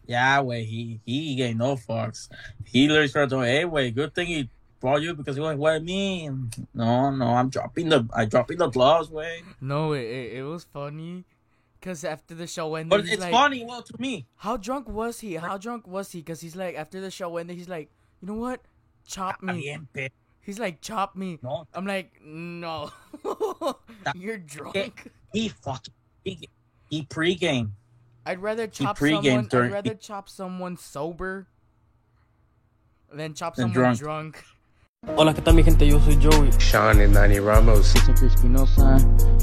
Yeah, 0.07 0.41
wait, 0.41 0.65
he 0.65 1.01
he 1.05 1.35
gave 1.35 1.57
no 1.57 1.77
fucks. 1.77 2.29
He 2.65 2.89
literally 2.89 3.09
started 3.09 3.31
to 3.31 3.41
hey, 3.41 3.65
wait, 3.65 3.95
good 3.95 4.15
thing 4.15 4.27
he 4.27 4.49
brought 4.81 5.01
you 5.01 5.15
because 5.15 5.37
he 5.37 5.41
was 5.41 5.57
what 5.57 5.83
me. 5.83 6.29
No, 6.75 7.11
no, 7.11 7.27
I'm 7.27 7.49
dropping 7.49 7.89
the 7.89 8.07
I 8.15 8.27
dropping 8.27 8.59
the 8.59 8.69
gloves, 8.69 9.11
way. 9.11 9.43
No, 9.61 9.93
it, 9.93 10.03
it, 10.03 10.33
it 10.39 10.43
was 10.43 10.65
funny. 10.65 11.25
Cause 11.81 12.03
after 12.03 12.35
the 12.35 12.47
show 12.47 12.77
ended, 12.77 12.91
But 12.91 13.01
it's 13.07 13.21
like, 13.21 13.31
funny, 13.31 13.63
well, 13.63 13.83
to 13.83 13.95
me. 13.99 14.27
How 14.37 14.57
drunk 14.57 14.89
was 14.89 15.21
he? 15.21 15.35
How 15.35 15.59
drunk 15.59 15.87
was 15.87 16.11
he? 16.13 16.23
Cause 16.23 16.41
he's 16.41 16.57
like, 16.57 16.77
after 16.77 16.99
the 16.99 17.11
show 17.11 17.37
ended, 17.37 17.59
he's 17.59 17.69
like, 17.69 17.91
you 18.23 18.29
know 18.29 18.35
what? 18.35 18.61
Chop 19.07 19.43
me. 19.43 19.79
He's 20.41 20.59
like, 20.59 20.81
chop 20.81 21.15
me. 21.17 21.39
No, 21.43 21.67
I'm 21.75 21.87
like, 21.87 22.13
no, 22.23 22.91
you're 24.15 24.39
drunk. 24.39 25.11
he 25.33 25.49
fucking 25.49 25.95
he, 26.25 26.49
he 26.91 27.03
pregame. 27.05 27.71
I'd 28.27 28.41
rather 28.41 28.67
chop 28.67 28.99
someone. 28.99 29.47
during- 29.47 29.71
I'd 29.71 29.75
rather 29.75 29.95
chop 29.95 30.29
someone 30.29 30.77
sober 30.77 31.47
than 33.13 33.35
chop 33.35 33.55
Than 33.57 33.73
someone 33.73 33.95
drunk. 33.97 33.99
drunk. 33.99 34.45
Hola, 35.19 35.35
¿qué 35.35 35.43
tal 35.45 35.53
mi 35.55 35.63
gente? 35.63 35.85
Yo 35.87 35.99
soy 36.01 36.17
Joey. 36.17 36.51
Sean 36.59 36.99
and 37.01 37.13
Nani 37.13 37.39
Ramos. 37.39 37.87
Sector 37.89 38.15
Espinoza, 38.27 38.97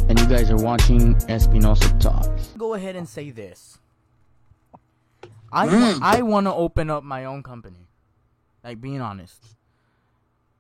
and 0.09 0.19
you 0.19 0.25
guys 0.25 0.49
are 0.49 0.57
watching 0.57 1.13
Espinoza 1.29 1.99
Talks. 1.99 2.47
Go 2.57 2.73
ahead 2.73 2.95
and 2.95 3.07
say 3.07 3.29
this. 3.29 3.77
I 5.51 5.67
Mm. 5.67 5.99
I 6.01 6.21
want 6.23 6.47
to 6.47 6.53
open 6.53 6.89
up 6.89 7.03
my 7.03 7.25
own 7.25 7.43
company. 7.43 7.87
Like 8.63 8.81
being 8.81 9.01
honest, 9.01 9.55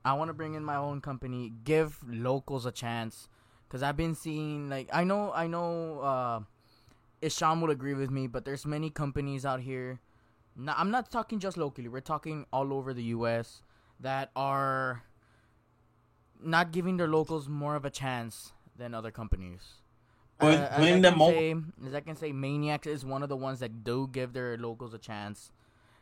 I 0.05 0.13
want 0.13 0.29
to 0.29 0.33
bring 0.33 0.53
in 0.53 0.63
my 0.63 0.75
own 0.75 1.01
company, 1.01 1.51
give 1.63 1.97
locals 2.07 2.65
a 2.65 2.71
chance 2.71 3.27
Cause 3.69 3.81
I've 3.83 3.95
been 3.95 4.15
seeing 4.15 4.67
like 4.69 4.89
I 4.91 5.05
know 5.05 5.31
I 5.33 5.47
know 5.47 6.01
uh, 6.01 6.39
Ishaan 7.21 7.61
will 7.61 7.69
agree 7.69 7.93
with 7.93 8.09
me, 8.09 8.27
but 8.27 8.45
there's 8.45 8.65
many 8.65 8.89
companies 8.89 9.45
out 9.45 9.61
here. 9.61 9.99
I'm 10.67 10.91
not 10.91 11.11
talking 11.11 11.39
just 11.39 11.57
locally. 11.57 11.87
We're 11.87 12.01
talking 12.01 12.45
all 12.51 12.73
over 12.73 12.93
the 12.93 13.03
U.S. 13.15 13.61
that 13.99 14.31
are 14.35 15.03
not 16.43 16.71
giving 16.71 16.97
their 16.97 17.07
locals 17.07 17.47
more 17.47 17.75
of 17.75 17.85
a 17.85 17.89
chance 17.89 18.51
than 18.77 18.93
other 18.93 19.11
companies. 19.11 19.61
Uh, 20.39 20.47
as, 20.47 21.05
I 21.05 21.17
say, 21.31 21.55
as 21.85 21.93
I 21.93 21.99
can 21.99 22.15
say, 22.15 22.31
Maniacs 22.31 22.87
is 22.87 23.05
one 23.05 23.21
of 23.21 23.29
the 23.29 23.37
ones 23.37 23.59
that 23.59 23.83
do 23.83 24.09
give 24.11 24.33
their 24.33 24.57
locals 24.57 24.93
a 24.93 24.97
chance. 24.97 25.51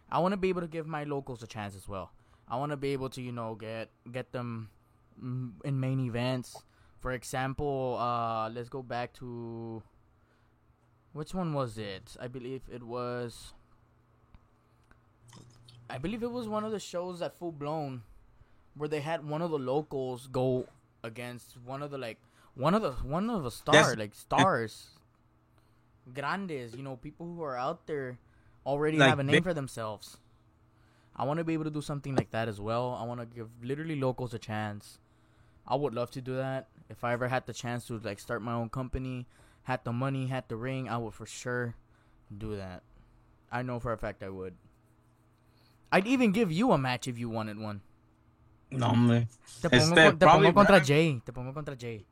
I 0.10 0.20
want 0.20 0.32
to 0.32 0.38
be 0.38 0.50
able 0.50 0.62
to 0.62 0.68
give 0.68 0.88
my 0.88 1.04
locals 1.04 1.44
a 1.44 1.48
chance 1.48 1.76
as 1.76 1.88
well. 1.90 2.12
I 2.48 2.56
want 2.56 2.72
to 2.72 2.78
be 2.78 2.94
able 2.94 3.10
to, 3.10 3.22
you 3.22 3.34
know, 3.34 3.56
get 3.56 3.90
get 4.12 4.32
them 4.32 4.70
in 5.22 5.80
main 5.80 6.00
events. 6.00 6.56
For 7.00 7.12
example, 7.12 7.98
uh, 8.00 8.50
let's 8.50 8.70
go 8.70 8.82
back 8.82 9.14
to 9.16 9.84
which 11.14 11.34
one 11.34 11.54
was 11.54 11.78
it? 11.78 12.16
I 12.20 12.28
believe 12.28 12.62
it 12.72 12.84
was. 12.84 13.54
I 15.90 15.98
believe 15.98 16.22
it 16.24 16.32
was 16.32 16.48
one 16.48 16.64
of 16.64 16.72
the 16.72 16.80
shows 16.80 17.22
at 17.22 17.36
Full 17.38 17.52
Blown, 17.52 18.04
where 18.76 18.88
they 18.90 19.00
had 19.02 19.28
one 19.28 19.42
of 19.42 19.50
the 19.52 19.58
locals 19.60 20.28
go 20.28 20.68
against 21.04 21.58
one 21.66 21.82
of 21.82 21.92
the 21.92 21.98
like 21.98 22.20
one 22.56 22.74
of 22.74 22.82
the 22.82 22.92
one 22.92 23.30
of 23.30 23.44
the 23.44 23.52
star 23.52 23.74
Yes. 23.76 23.98
like 23.98 24.14
stars, 24.14 24.90
grandes. 26.14 26.76
You 26.76 26.84
know, 26.84 26.96
people 26.98 27.26
who 27.26 27.42
are 27.42 27.58
out 27.58 27.88
there 27.88 28.18
already 28.66 28.98
Like 28.98 29.10
have 29.10 29.20
a 29.20 29.24
name 29.24 29.34
big- 29.38 29.44
for 29.44 29.54
themselves. 29.54 30.18
I 31.16 31.26
want 31.26 31.40
to 31.40 31.44
be 31.44 31.54
able 31.54 31.66
to 31.66 31.72
do 31.72 31.82
something 31.82 32.16
like 32.16 32.32
that 32.32 32.48
as 32.48 32.62
well. 32.62 32.96
I 33.00 33.04
want 33.04 33.20
to 33.20 33.26
give 33.26 33.50
literally 33.62 34.00
locals 34.00 34.34
a 34.34 34.40
chance. 34.40 35.00
I 35.68 35.76
would 35.76 35.94
love 35.94 36.12
to 36.12 36.22
do 36.22 36.36
that. 36.36 36.70
If 36.90 37.04
I 37.04 37.12
ever 37.14 37.28
had 37.28 37.46
the 37.46 37.54
chance 37.54 37.86
to 37.88 37.98
like 38.00 38.20
start 38.20 38.42
my 38.42 38.54
own 38.54 38.70
company, 38.70 39.28
had 39.70 39.84
the 39.84 39.94
money, 39.94 40.26
had 40.26 40.46
the 40.48 40.56
ring, 40.56 40.90
I 40.90 40.98
would 40.98 41.14
for 41.14 41.28
sure 41.28 41.76
do 42.36 42.58
that. 42.58 42.82
I 43.52 43.62
know 43.62 43.80
for 43.80 43.94
a 43.94 43.98
fact 44.00 44.24
I 44.24 44.30
would. 44.30 44.56
I'd 45.92 46.08
even 46.08 46.32
give 46.32 46.52
you 46.52 46.72
a 46.72 46.78
match 46.78 47.08
if 47.08 47.20
you 47.20 47.30
wanted 47.30 47.60
one. 47.60 47.82
No, 48.72 48.88
hombre. 48.88 49.28
Te 49.62 49.70
pongo, 49.70 49.96
Este, 49.96 50.12
te 50.12 50.26
probably 50.26 50.48
pongo 50.52 50.66
contra 50.66 50.80
Jay. 50.84 51.22
Te 51.24 51.32
pongo 51.32 51.54
contra 51.54 51.76
Jay. 51.76 52.04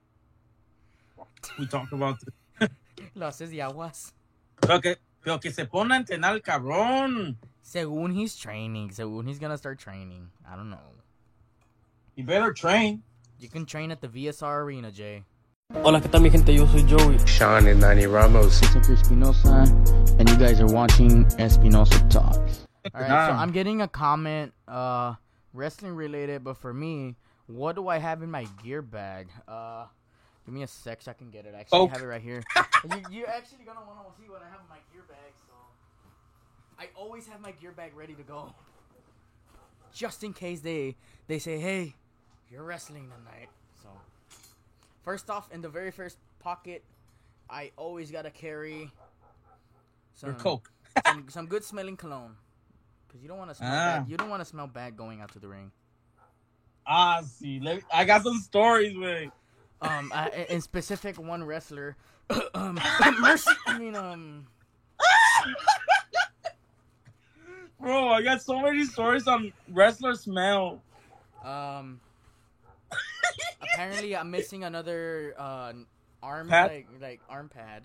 We 1.58 1.66
talk 1.66 1.92
about 1.92 2.20
this. 2.60 2.70
Lo 3.16 3.26
haces 3.28 3.50
de 3.50 3.58
aguas. 3.58 4.14
Pero 4.62 4.80
que, 4.80 4.98
pero 5.24 5.40
que 5.40 5.50
se 5.52 5.66
pone 5.66 5.96
a 5.96 5.98
entrenar 5.98 6.34
el 6.34 6.42
cabrón. 6.42 7.38
Según 7.64 8.16
he's 8.16 8.36
training. 8.36 8.92
Según 8.92 9.28
he's 9.28 9.40
gonna 9.40 9.58
start 9.58 9.80
training. 9.80 10.30
I 10.48 10.56
don't 10.56 10.70
know. 10.70 10.94
You 12.16 12.24
better 12.24 12.54
train. 12.54 13.02
You 13.40 13.50
can 13.50 13.66
train 13.66 13.92
at 13.92 14.02
the 14.02 14.08
VSR 14.08 14.62
Arena, 14.64 14.92
Jay. 14.92 15.24
Hola, 15.88 16.00
¿qué 16.00 16.08
tal 16.08 16.22
mi 16.22 16.30
gente? 16.30 16.54
Yo 16.54 16.66
soy 16.68 16.84
Joey. 16.88 17.18
Sean 17.28 17.68
and 17.68 17.82
Nani 17.82 18.06
Ramos. 18.06 18.62
It's 18.62 18.74
Hector 18.74 18.94
Espinoza, 18.96 19.64
and 20.18 20.30
you 20.30 20.38
guys 20.38 20.62
are 20.62 20.68
watching 20.68 21.26
Espinoza 21.40 22.10
Talks. 22.10 22.66
All 22.96 23.02
right, 23.02 23.28
so 23.28 23.34
I'm 23.34 23.52
getting 23.52 23.82
a 23.82 23.88
comment, 23.88 24.54
uh, 24.68 25.16
wrestling 25.54 25.94
related, 25.94 26.46
but 26.46 26.56
for 26.56 26.74
me, 26.74 27.16
what 27.48 27.76
do 27.76 27.90
I 27.90 27.98
have 27.98 28.24
in 28.24 28.32
my 28.32 28.46
gear 28.64 28.82
bag? 28.82 29.28
Uh, 29.46 29.88
give 30.46 30.56
me 30.56 30.64
a 30.64 30.68
sec 30.68 31.02
so 31.02 31.12
I 31.12 31.14
can 31.14 31.30
get 31.32 31.46
it. 31.46 31.54
I 31.54 31.60
actually 31.60 31.80
Coke. 31.80 31.92
have 31.92 32.02
it 32.02 32.06
right 32.06 32.22
here. 32.22 32.42
you, 32.86 33.02
you're 33.12 33.30
actually 33.30 33.66
gonna 33.66 33.82
want 33.86 34.08
to 34.10 34.22
see 34.22 34.30
what 34.30 34.42
I 34.42 34.50
have 34.50 34.62
in 34.62 34.70
my 34.70 34.80
gear 34.94 35.04
bag, 35.10 35.34
so 35.48 35.54
I 36.80 36.88
always 36.96 37.28
have 37.28 37.42
my 37.42 37.52
gear 37.52 37.74
bag 37.74 37.92
ready 37.94 38.14
to 38.14 38.24
go, 38.24 38.54
just 39.94 40.24
in 40.24 40.32
case 40.32 40.62
they 40.62 40.96
they 41.28 41.40
say, 41.40 41.60
"Hey, 41.60 41.96
you're 42.50 42.64
wrestling 42.64 43.10
tonight." 43.10 43.50
So, 43.84 43.90
first 45.08 45.30
off, 45.30 45.50
in 45.54 45.62
the 45.62 45.70
very 45.70 45.90
first 45.90 46.18
pocket, 46.40 46.84
I 47.50 47.72
always 47.78 48.12
gotta 48.12 48.30
carry 48.30 48.92
some 50.14 50.32
Your 50.32 50.38
coke. 50.38 50.70
some, 51.06 51.30
some 51.38 51.46
good 51.48 51.64
smelling 51.64 51.96
cologne. 51.96 52.36
Cause 53.08 53.22
you 53.22 53.30
don't 53.30 53.38
want 53.38 53.50
to 53.52 53.56
smell 53.56 53.72
Ah. 53.72 54.00
bad. 54.00 54.10
You 54.10 54.18
don't 54.18 54.28
want 54.30 54.42
to 54.42 54.46
smell 54.46 54.68
bad 54.68 54.98
going 54.98 55.22
out 55.22 55.32
to 55.32 55.40
the 55.40 55.48
ring. 55.48 55.72
Ah, 56.86 57.22
see. 57.22 57.62
Let, 57.62 57.84
I 57.94 58.04
got 58.04 58.24
some 58.24 58.38
stories, 58.40 58.98
man. 58.98 59.32
Um, 59.82 60.12
I, 60.14 60.46
in 60.50 60.60
specific, 60.60 61.18
one 61.18 61.42
wrestler, 61.46 61.96
um, 62.54 62.78
Mercy. 63.22 63.52
I 63.66 63.78
mean, 63.80 63.96
um, 63.96 64.48
Bro, 67.80 68.10
I 68.10 68.22
got 68.24 68.42
so 68.42 68.60
many 68.60 68.84
stories 68.84 69.26
on 69.26 69.54
wrestler 69.72 70.16
smell. 70.16 70.82
um. 71.46 72.02
Apparently, 73.78 74.16
I'm 74.16 74.32
missing 74.32 74.64
another 74.64 75.36
uh 75.38 75.74
arm 76.24 76.50
Pad? 76.50 76.72
like 76.72 76.88
like 77.02 77.22
arm 77.30 77.50
pad. 77.50 77.84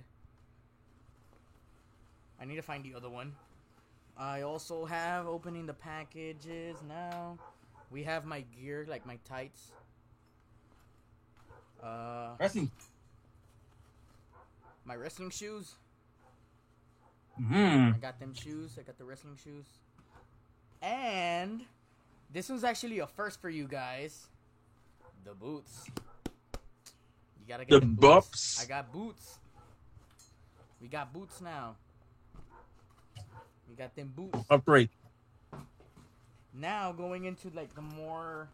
I 2.40 2.44
need 2.44 2.56
to 2.56 2.62
find 2.62 2.84
the 2.84 2.94
other 2.94 3.08
one. 3.10 3.34
I 4.16 4.42
also 4.42 4.84
have 4.84 5.26
opening 5.26 5.66
the 5.66 5.74
packages 5.74 6.76
now. 6.88 7.38
We 7.90 8.02
have 8.04 8.24
my 8.24 8.40
gear, 8.58 8.86
like 8.88 9.06
my 9.06 9.18
tights. 9.28 9.70
Uh, 11.82 12.30
Wrestling. 12.38 12.70
my 14.84 14.94
wrestling 14.94 15.30
shoes. 15.30 15.74
Hmm. 17.36 17.90
I 17.94 17.98
got 18.00 18.18
them 18.20 18.34
shoes. 18.34 18.76
I 18.78 18.82
got 18.82 18.98
the 18.98 19.04
wrestling 19.04 19.36
shoes. 19.42 19.64
And 20.80 21.62
this 22.32 22.48
was 22.48 22.64
actually 22.64 22.98
a 23.00 23.06
first 23.06 23.40
for 23.40 23.50
you 23.50 23.66
guys. 23.66 24.26
The 25.24 25.34
boots. 25.34 25.86
You 27.40 27.46
gotta 27.48 27.64
get 27.64 27.80
The 27.80 27.86
boots. 27.86 28.28
boots. 28.28 28.62
I 28.64 28.66
got 28.68 28.92
boots. 28.92 29.38
We 30.80 30.88
got 30.88 31.12
boots 31.12 31.40
now. 31.40 31.76
We 33.68 33.76
got 33.76 33.94
them 33.94 34.12
boots. 34.14 34.38
Operate. 34.50 34.90
Now 36.52 36.92
going 36.92 37.24
into 37.24 37.50
like 37.50 37.74
the 37.74 37.82
more 37.82 38.48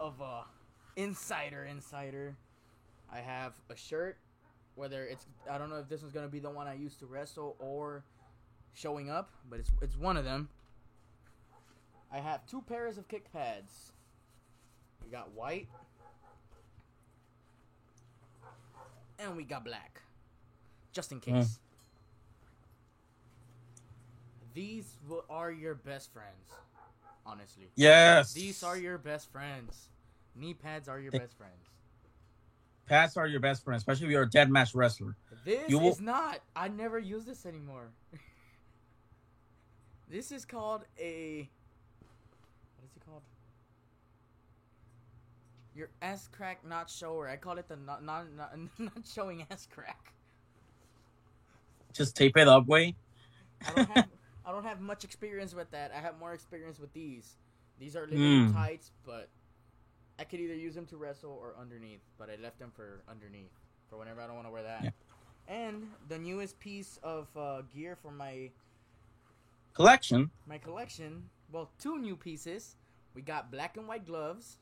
of 0.00 0.20
a 0.20 0.44
insider 0.96 1.64
insider. 1.64 2.36
I 3.12 3.18
have 3.18 3.52
a 3.68 3.76
shirt. 3.76 4.16
Whether 4.74 5.04
it's 5.04 5.26
I 5.50 5.58
don't 5.58 5.68
know 5.68 5.76
if 5.76 5.88
this 5.88 6.02
is 6.02 6.12
gonna 6.12 6.28
be 6.28 6.38
the 6.38 6.50
one 6.50 6.66
I 6.66 6.74
used 6.74 6.98
to 7.00 7.06
wrestle 7.06 7.56
or 7.58 8.04
showing 8.72 9.10
up, 9.10 9.30
but 9.50 9.58
it's 9.58 9.70
it's 9.82 9.96
one 9.98 10.16
of 10.16 10.24
them. 10.24 10.48
I 12.10 12.18
have 12.18 12.46
two 12.46 12.62
pairs 12.62 12.98
of 12.98 13.08
kick 13.08 13.32
pads. 13.32 13.92
We 15.04 15.10
got 15.10 15.32
white 15.32 15.68
and 19.18 19.36
we 19.36 19.44
got 19.44 19.64
black. 19.64 20.00
Just 20.92 21.12
in 21.12 21.20
case. 21.20 21.32
Hmm. 21.32 21.42
These 24.54 24.96
are 25.30 25.50
your 25.50 25.74
best 25.74 26.12
friends, 26.12 26.50
honestly. 27.24 27.64
Yes. 27.74 28.34
These 28.34 28.62
are 28.62 28.76
your 28.76 28.98
best 28.98 29.30
friends. 29.32 29.88
Knee 30.34 30.52
pads 30.54 30.88
are 30.88 31.00
your 31.00 31.10
They- 31.10 31.18
best 31.20 31.36
friends. 31.36 31.52
Pads 32.86 33.16
are 33.16 33.26
your 33.26 33.40
best 33.40 33.64
friend, 33.64 33.76
especially 33.78 34.06
if 34.06 34.12
you're 34.12 34.24
a 34.24 34.28
dead 34.28 34.50
match 34.50 34.74
wrestler. 34.74 35.16
This 35.44 35.70
You 35.70 35.78
will- 35.78 35.92
is 35.92 36.00
not. 36.00 36.40
I 36.54 36.68
never 36.68 36.98
use 36.98 37.24
this 37.24 37.46
anymore. 37.46 37.88
this 40.08 40.30
is 40.32 40.44
called 40.44 40.84
a. 40.98 41.48
What 42.76 42.84
is 42.90 42.96
it 42.96 43.06
called? 43.06 43.22
Your 45.74 45.88
ass 46.02 46.28
crack 46.30 46.66
not 46.66 46.90
shower. 46.90 47.28
I 47.28 47.36
call 47.36 47.58
it 47.58 47.68
the 47.68 47.76
not 47.76 48.04
not 48.04 48.26
not, 48.36 48.52
not 48.78 48.92
showing 49.06 49.46
ass 49.50 49.66
crack. 49.72 50.12
Just 51.92 52.16
tape 52.16 52.36
it 52.36 52.48
up, 52.48 52.66
way. 52.66 52.94
I 53.66 53.72
don't 53.74 53.90
have 53.90 54.08
I 54.46 54.50
don't 54.52 54.64
have 54.64 54.80
much 54.80 55.04
experience 55.04 55.54
with 55.54 55.70
that. 55.70 55.92
I 55.96 56.00
have 56.00 56.18
more 56.18 56.32
experience 56.32 56.78
with 56.78 56.92
these. 56.92 57.36
These 57.78 57.96
are 57.96 58.02
little 58.06 58.18
Mm. 58.18 58.52
tights, 58.52 58.90
but 59.04 59.28
I 60.18 60.24
could 60.24 60.40
either 60.40 60.54
use 60.54 60.74
them 60.74 60.86
to 60.86 60.96
wrestle 60.96 61.38
or 61.40 61.54
underneath. 61.60 62.00
But 62.18 62.28
I 62.30 62.36
left 62.42 62.58
them 62.58 62.70
for 62.74 63.02
underneath 63.08 63.52
for 63.88 63.98
whenever 63.98 64.20
I 64.20 64.26
don't 64.26 64.36
want 64.36 64.46
to 64.48 64.52
wear 64.52 64.62
that. 64.62 64.84
Yeah. 64.84 64.90
And 65.48 65.88
the 66.08 66.18
newest 66.18 66.58
piece 66.60 66.98
of 67.02 67.28
uh, 67.36 67.62
gear 67.74 67.96
for 68.00 68.10
my 68.12 68.50
Collection. 69.74 70.30
my 70.46 70.58
collection. 70.58 71.24
Well, 71.50 71.70
two 71.78 71.98
new 71.98 72.16
pieces. 72.16 72.76
We 73.14 73.22
got 73.22 73.50
black 73.50 73.76
and 73.76 73.86
white 73.88 74.06
gloves, 74.06 74.58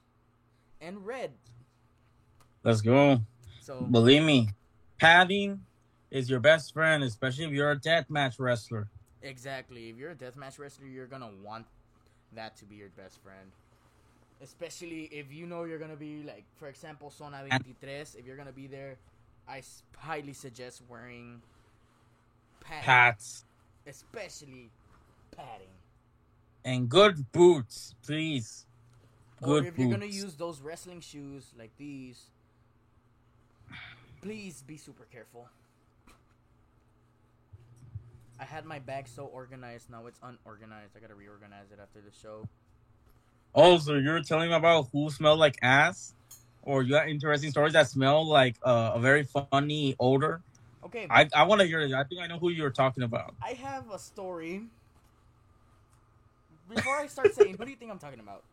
and 0.81 1.05
red. 1.07 1.33
Let's 2.65 2.81
go. 2.81 3.21
So 3.61 3.81
Believe 3.83 4.23
me, 4.23 4.49
padding 4.99 5.61
is 6.11 6.29
your 6.29 6.41
best 6.41 6.73
friend, 6.73 7.03
especially 7.03 7.45
if 7.45 7.53
you're 7.53 7.71
a 7.71 7.79
death 7.79 8.11
match 8.11 8.39
wrestler. 8.39 8.89
Exactly. 9.23 9.91
If 9.91 9.97
you're 9.97 10.11
a 10.11 10.15
deathmatch 10.15 10.59
wrestler, 10.59 10.87
you're 10.87 11.07
gonna 11.07 11.31
want 11.43 11.67
that 12.35 12.57
to 12.57 12.65
be 12.65 12.77
your 12.77 12.89
best 12.91 13.21
friend. 13.23 13.51
Especially 14.43 15.05
if 15.13 15.33
you 15.33 15.47
know 15.47 15.65
you're 15.65 15.79
gonna 15.79 15.97
be 15.97 16.23
like, 16.23 16.45
for 16.57 16.69
example, 16.69 17.11
Zona 17.11 17.45
23. 17.47 17.91
If 17.91 18.27
you're 18.27 18.37
gonna 18.37 18.53
be 18.53 18.67
there, 18.67 18.97
I 19.47 19.63
highly 19.99 20.33
suggest 20.33 20.83
wearing 20.89 21.43
padding, 22.61 23.17
especially 23.87 24.71
padding. 25.37 25.69
and 26.65 26.89
good 26.89 27.31
boots, 27.33 27.95
please. 28.03 28.67
Or 29.43 29.61
Good 29.61 29.67
if 29.67 29.79
you're 29.79 29.91
gonna 29.91 30.07
use 30.07 30.35
those 30.35 30.61
wrestling 30.61 31.01
shoes 31.01 31.53
like 31.59 31.71
these, 31.79 32.27
please 34.21 34.63
be 34.67 34.77
super 34.77 35.07
careful. 35.11 35.49
I 38.39 38.45
had 38.45 38.65
my 38.65 38.79
bag 38.79 39.09
so 39.09 39.27
organized, 39.27 39.91
now 39.91 40.07
it's 40.07 40.19
unorganized. 40.23 40.97
I 40.97 41.01
gotta 41.01 41.15
reorganize 41.15 41.73
it 41.73 41.79
after 41.81 42.01
the 42.01 42.11
show. 42.23 42.47
Oh, 43.55 43.79
so 43.79 43.95
you're 43.95 44.23
telling 44.23 44.49
me 44.49 44.55
about 44.55 44.89
who 44.93 45.11
smelled 45.11 45.39
like 45.39 45.59
ass, 45.63 46.15
or 46.63 46.83
you 46.83 46.91
got 46.91 47.09
interesting 47.09 47.51
stories 47.51 47.73
that 47.73 47.89
smell 47.89 48.27
like 48.27 48.57
uh, 48.63 48.93
a 48.95 49.01
very 49.01 49.25
funny 49.25 49.97
odor? 49.99 50.43
Okay, 50.85 51.07
I 51.11 51.29
I 51.35 51.45
want 51.45 51.61
to 51.61 51.67
hear 51.67 51.81
it. 51.81 51.93
I 51.93 52.05
think 52.05 52.21
I 52.21 52.27
know 52.27 52.39
who 52.39 52.51
you're 52.51 52.71
talking 52.71 53.03
about. 53.03 53.35
I 53.43 53.53
have 53.53 53.91
a 53.91 53.99
story. 53.99 54.63
Before 56.69 56.97
I 56.97 57.09
start 57.09 57.35
saying, 57.35 57.57
who 57.59 57.65
do 57.65 57.71
you 57.71 57.77
think 57.77 57.91
I'm 57.91 57.99
talking 57.99 58.21
about? 58.21 58.45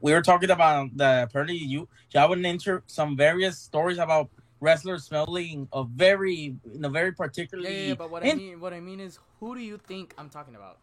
We 0.00 0.12
were 0.12 0.22
talking 0.22 0.50
about 0.50 0.96
the 0.96 1.24
apparently 1.24 1.56
you 1.58 1.88
you 2.10 2.28
would 2.28 2.44
enter 2.44 2.82
some 2.86 3.16
various 3.16 3.58
stories 3.58 3.98
about 3.98 4.30
wrestlers 4.60 5.04
smelling 5.04 5.68
a 5.72 5.84
very 5.84 6.56
in 6.74 6.84
a 6.84 6.88
very 6.88 7.08
Yeah, 7.10 7.14
particularly. 7.16 7.74
yeah, 7.74 7.88
yeah, 7.88 7.94
but 7.94 8.10
what 8.10 8.22
I 8.22 8.34
mean, 8.34 8.60
what 8.60 8.72
I 8.72 8.80
mean 8.80 9.00
is, 9.00 9.18
who 9.40 9.54
do 9.54 9.60
you 9.60 9.76
think 9.76 10.14
I'm 10.16 10.30
talking 10.30 10.54
about? 10.54 10.78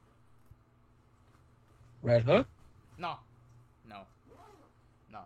Red 2.03 2.23
Hood. 2.23 2.45
No, 2.97 3.15
no, 3.89 4.01
no. 5.11 5.19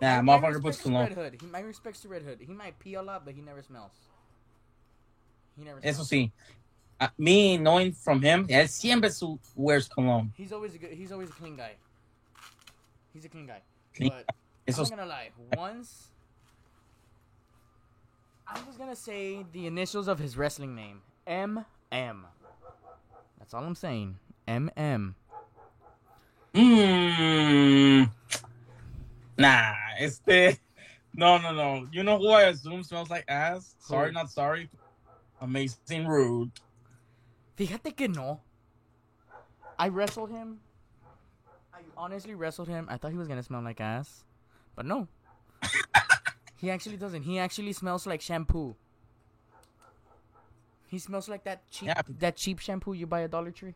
Nah, 0.00 0.22
My 0.22 0.38
motherfucker 0.38 0.62
puts 0.62 0.64
respects 0.64 0.76
to 0.78 0.82
cologne. 0.82 1.02
Red 1.04 1.12
Hood. 1.12 1.38
He, 1.40 1.46
my 1.46 1.60
respects 1.60 2.00
to 2.00 2.08
Red 2.08 2.22
Hood. 2.22 2.38
He 2.40 2.52
might 2.52 2.78
pee 2.78 2.94
a 2.94 3.02
lot, 3.02 3.24
but 3.24 3.34
he 3.34 3.42
never 3.42 3.62
smells. 3.62 3.92
He 5.56 5.64
never. 5.64 5.78
Eso 5.82 6.02
Smells. 6.02 6.10
sí. 6.10 6.32
Uh, 6.98 7.08
me 7.18 7.58
knowing 7.58 7.92
from 7.92 8.22
him, 8.22 8.46
él 8.48 8.68
siempre 8.68 9.10
su- 9.10 9.38
wears 9.54 9.86
cologne. 9.88 10.32
He's 10.36 10.52
always 10.52 10.74
a 10.74 10.78
good. 10.78 10.92
He's 10.92 11.12
always 11.12 11.28
a 11.30 11.32
clean 11.32 11.56
guy. 11.56 11.76
He's 13.16 13.24
a 13.24 13.30
clean 13.30 13.46
guy. 13.46 13.62
Clean- 13.94 14.10
But 14.10 14.34
Eso 14.68 14.82
I'm 14.82 14.90
not 14.90 14.96
gonna 14.98 15.08
lie. 15.08 15.30
Once, 15.56 16.08
I'm 18.46 18.62
just 18.66 18.76
gonna 18.78 18.94
say 18.94 19.42
the 19.52 19.66
initials 19.66 20.06
of 20.06 20.18
his 20.18 20.36
wrestling 20.36 20.74
name. 20.74 21.00
M 21.26 21.64
M. 21.90 22.26
That's 23.38 23.54
all 23.54 23.64
I'm 23.64 23.74
saying. 23.74 24.18
M 24.46 24.70
M. 24.76 25.14
Mmm. 26.52 28.10
Nah, 29.38 29.72
este. 29.98 30.58
No, 31.14 31.38
no, 31.38 31.54
no. 31.54 31.88
You 31.90 32.02
know 32.02 32.18
who 32.18 32.28
I 32.28 32.42
assume 32.42 32.82
smells 32.82 33.08
like 33.08 33.24
ass? 33.28 33.76
Sorry, 33.78 34.12
not 34.12 34.30
sorry. 34.30 34.68
Amazing 35.40 36.06
rude. 36.06 36.50
Fíjate 37.56 37.96
que 37.96 38.08
no. 38.08 38.42
I 39.78 39.88
wrestled 39.88 40.30
him. 40.32 40.60
Honestly 41.96 42.34
wrestled 42.34 42.68
him. 42.68 42.86
I 42.90 42.96
thought 42.98 43.10
he 43.12 43.16
was 43.18 43.28
gonna 43.28 43.42
smell 43.42 43.62
like 43.62 43.80
ass, 43.80 44.24
but 44.74 44.84
no. 44.86 45.08
he 46.56 46.70
actually 46.70 46.96
doesn't. 46.96 47.22
He 47.22 47.38
actually 47.38 47.72
smells 47.72 48.06
like 48.06 48.20
shampoo. 48.20 48.76
He 50.88 50.98
smells 50.98 51.28
like 51.28 51.44
that 51.44 51.68
cheap 51.70 51.88
Yeah. 51.88 52.02
that 52.20 52.36
cheap 52.36 52.58
shampoo 52.60 52.92
you 52.92 53.06
buy 53.06 53.22
at 53.22 53.30
Dollar 53.30 53.50
Tree. 53.50 53.74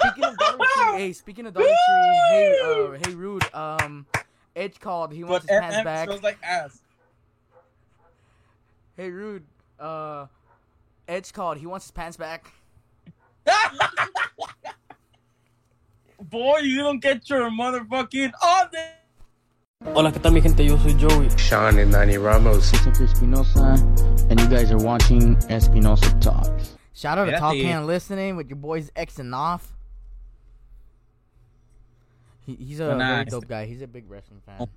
speaking 0.00 0.24
of 0.24 0.36
Dollar 0.38 0.58
Tree, 0.58 0.84
hey, 0.96 1.12
speaking 1.12 1.46
of 1.46 1.54
Dollar 1.54 1.66
Tree, 1.66 1.74
hey, 2.30 2.58
uh, 2.64 2.98
hey, 3.04 3.14
rude. 3.14 3.54
Um, 3.54 4.06
Edge 4.54 4.78
called. 4.80 5.12
He 5.12 5.24
wants 5.24 5.46
But 5.46 5.52
his 5.52 5.60
pants 5.60 5.84
back. 5.84 6.06
smells 6.08 6.22
like 6.22 6.38
ass. 6.42 6.80
Hey, 8.96 9.10
rude. 9.10 9.44
Uh, 9.78 10.26
Edge 11.08 11.32
called. 11.32 11.58
He 11.58 11.66
wants 11.66 11.86
his 11.86 11.90
pants 11.90 12.16
back. 12.16 12.50
Boy, 16.20 16.58
you 16.58 16.78
don't 16.78 17.00
get 17.00 17.28
your 17.30 17.50
motherfucking 17.50 18.32
on 18.42 18.68
there. 18.72 18.92
Hola, 19.94 20.10
¿qué 20.10 20.20
tal 20.20 20.32
mi 20.32 20.40
gente? 20.40 20.64
Yo 20.64 20.76
soy 20.78 20.94
Joey. 20.94 21.28
Sean 21.36 21.78
and 21.78 21.90
Manny 21.92 22.16
Ramos. 22.18 22.70
Christopher 22.70 23.04
Espinoza, 23.06 24.30
and 24.30 24.40
you 24.40 24.48
guys 24.48 24.72
are 24.72 24.78
watching 24.78 25.36
Espinoza 25.48 26.20
Talks. 26.20 26.76
Shout 26.94 27.18
out 27.18 27.26
to 27.26 27.32
Espérate. 27.32 27.38
Talk 27.38 27.54
Can 27.54 27.86
listening 27.86 28.36
with 28.36 28.48
your 28.48 28.56
boys 28.56 28.90
X 28.96 29.18
and 29.18 29.34
off. 29.34 29.74
He, 32.46 32.54
he's 32.54 32.80
a 32.80 32.86
But 32.88 32.96
nah, 32.98 33.06
very 33.16 33.24
dope 33.26 33.48
guy. 33.48 33.66
He's 33.66 33.82
a 33.82 33.86
big 33.86 34.10
wrestling 34.10 34.40
fan. 34.44 34.56
Oh, 34.60 34.68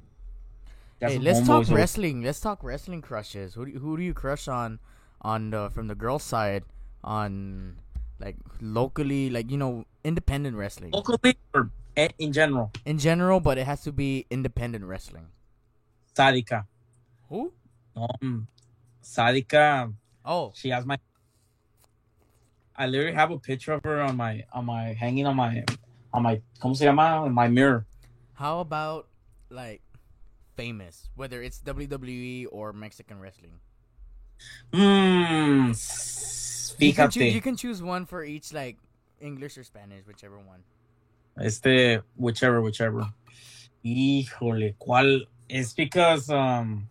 hey, 1.00 1.18
let's 1.18 1.40
talk 1.40 1.64
homeboys 1.64 1.70
who- 1.70 1.76
wrestling. 1.76 2.22
Let's 2.24 2.40
talk 2.42 2.64
wrestling 2.64 3.02
crushes. 3.02 3.54
Who 3.54 3.66
do 3.66 3.72
you, 3.72 3.80
who 3.80 3.98
do 3.98 4.04
you 4.04 4.14
crush 4.14 4.48
on, 4.48 4.80
on 5.22 5.52
the 5.52 5.70
from 5.70 5.88
the 5.88 5.96
girl 5.96 6.20
side, 6.20 6.64
on 7.04 7.78
like 8.20 8.36
locally, 8.62 9.30
like 9.30 9.50
you 9.52 9.58
know, 9.58 9.86
independent 10.04 10.56
wrestling 10.58 10.92
Locally 10.92 11.36
or 11.54 11.72
in 12.18 12.32
general. 12.32 12.72
in 12.86 12.98
general, 12.98 13.40
but 13.40 13.58
it 13.58 13.66
has 13.66 13.82
to 13.84 13.92
be 13.92 14.26
independent 14.30 14.86
wrestling. 14.86 15.28
Sadika. 16.16 16.66
Who? 17.30 17.52
Um, 17.96 18.48
Sadika. 19.04 19.94
Oh, 20.26 20.52
She 20.56 20.70
has 20.70 20.86
my. 20.86 20.98
I 22.76 22.88
literally 22.88 23.14
have 23.14 23.32
a 23.32 23.38
picture 23.40 23.74
of 23.74 23.84
her 23.84 24.02
on 24.02 24.16
my 24.16 24.44
on 24.54 24.66
my 24.66 24.94
hanging 24.94 25.26
on 25.28 25.36
my 25.36 25.64
on 26.14 26.24
my 26.24 26.42
¿cómo 26.62 26.76
se 26.76 26.86
llama? 26.86 27.26
In 27.26 27.34
my 27.34 27.48
mirror. 27.48 27.86
how 28.36 28.60
about 28.62 29.08
like 29.50 29.82
famous, 30.56 31.10
whether 31.16 31.42
it's 31.44 31.60
WWE 31.60 32.48
or 32.52 32.72
Mexican 32.72 33.20
wrestling? 33.20 33.60
Mmm. 34.72 35.76
You 36.80 36.94
can, 36.94 37.10
choo- 37.12 37.26
you 37.26 37.42
can 37.42 37.56
choose 37.56 37.82
one 37.82 38.06
for 38.06 38.24
each, 38.24 38.54
like 38.54 38.78
English 39.20 39.58
or 39.58 39.64
Spanish, 39.64 40.06
whichever 40.06 40.38
one. 40.38 40.64
Este, 41.38 42.02
whichever, 42.18 42.62
whichever. 42.62 43.04
Híjole, 43.84 44.76
¿cuál? 44.78 45.26
It's 45.48 45.74
because 45.74 46.30
um 46.30 46.88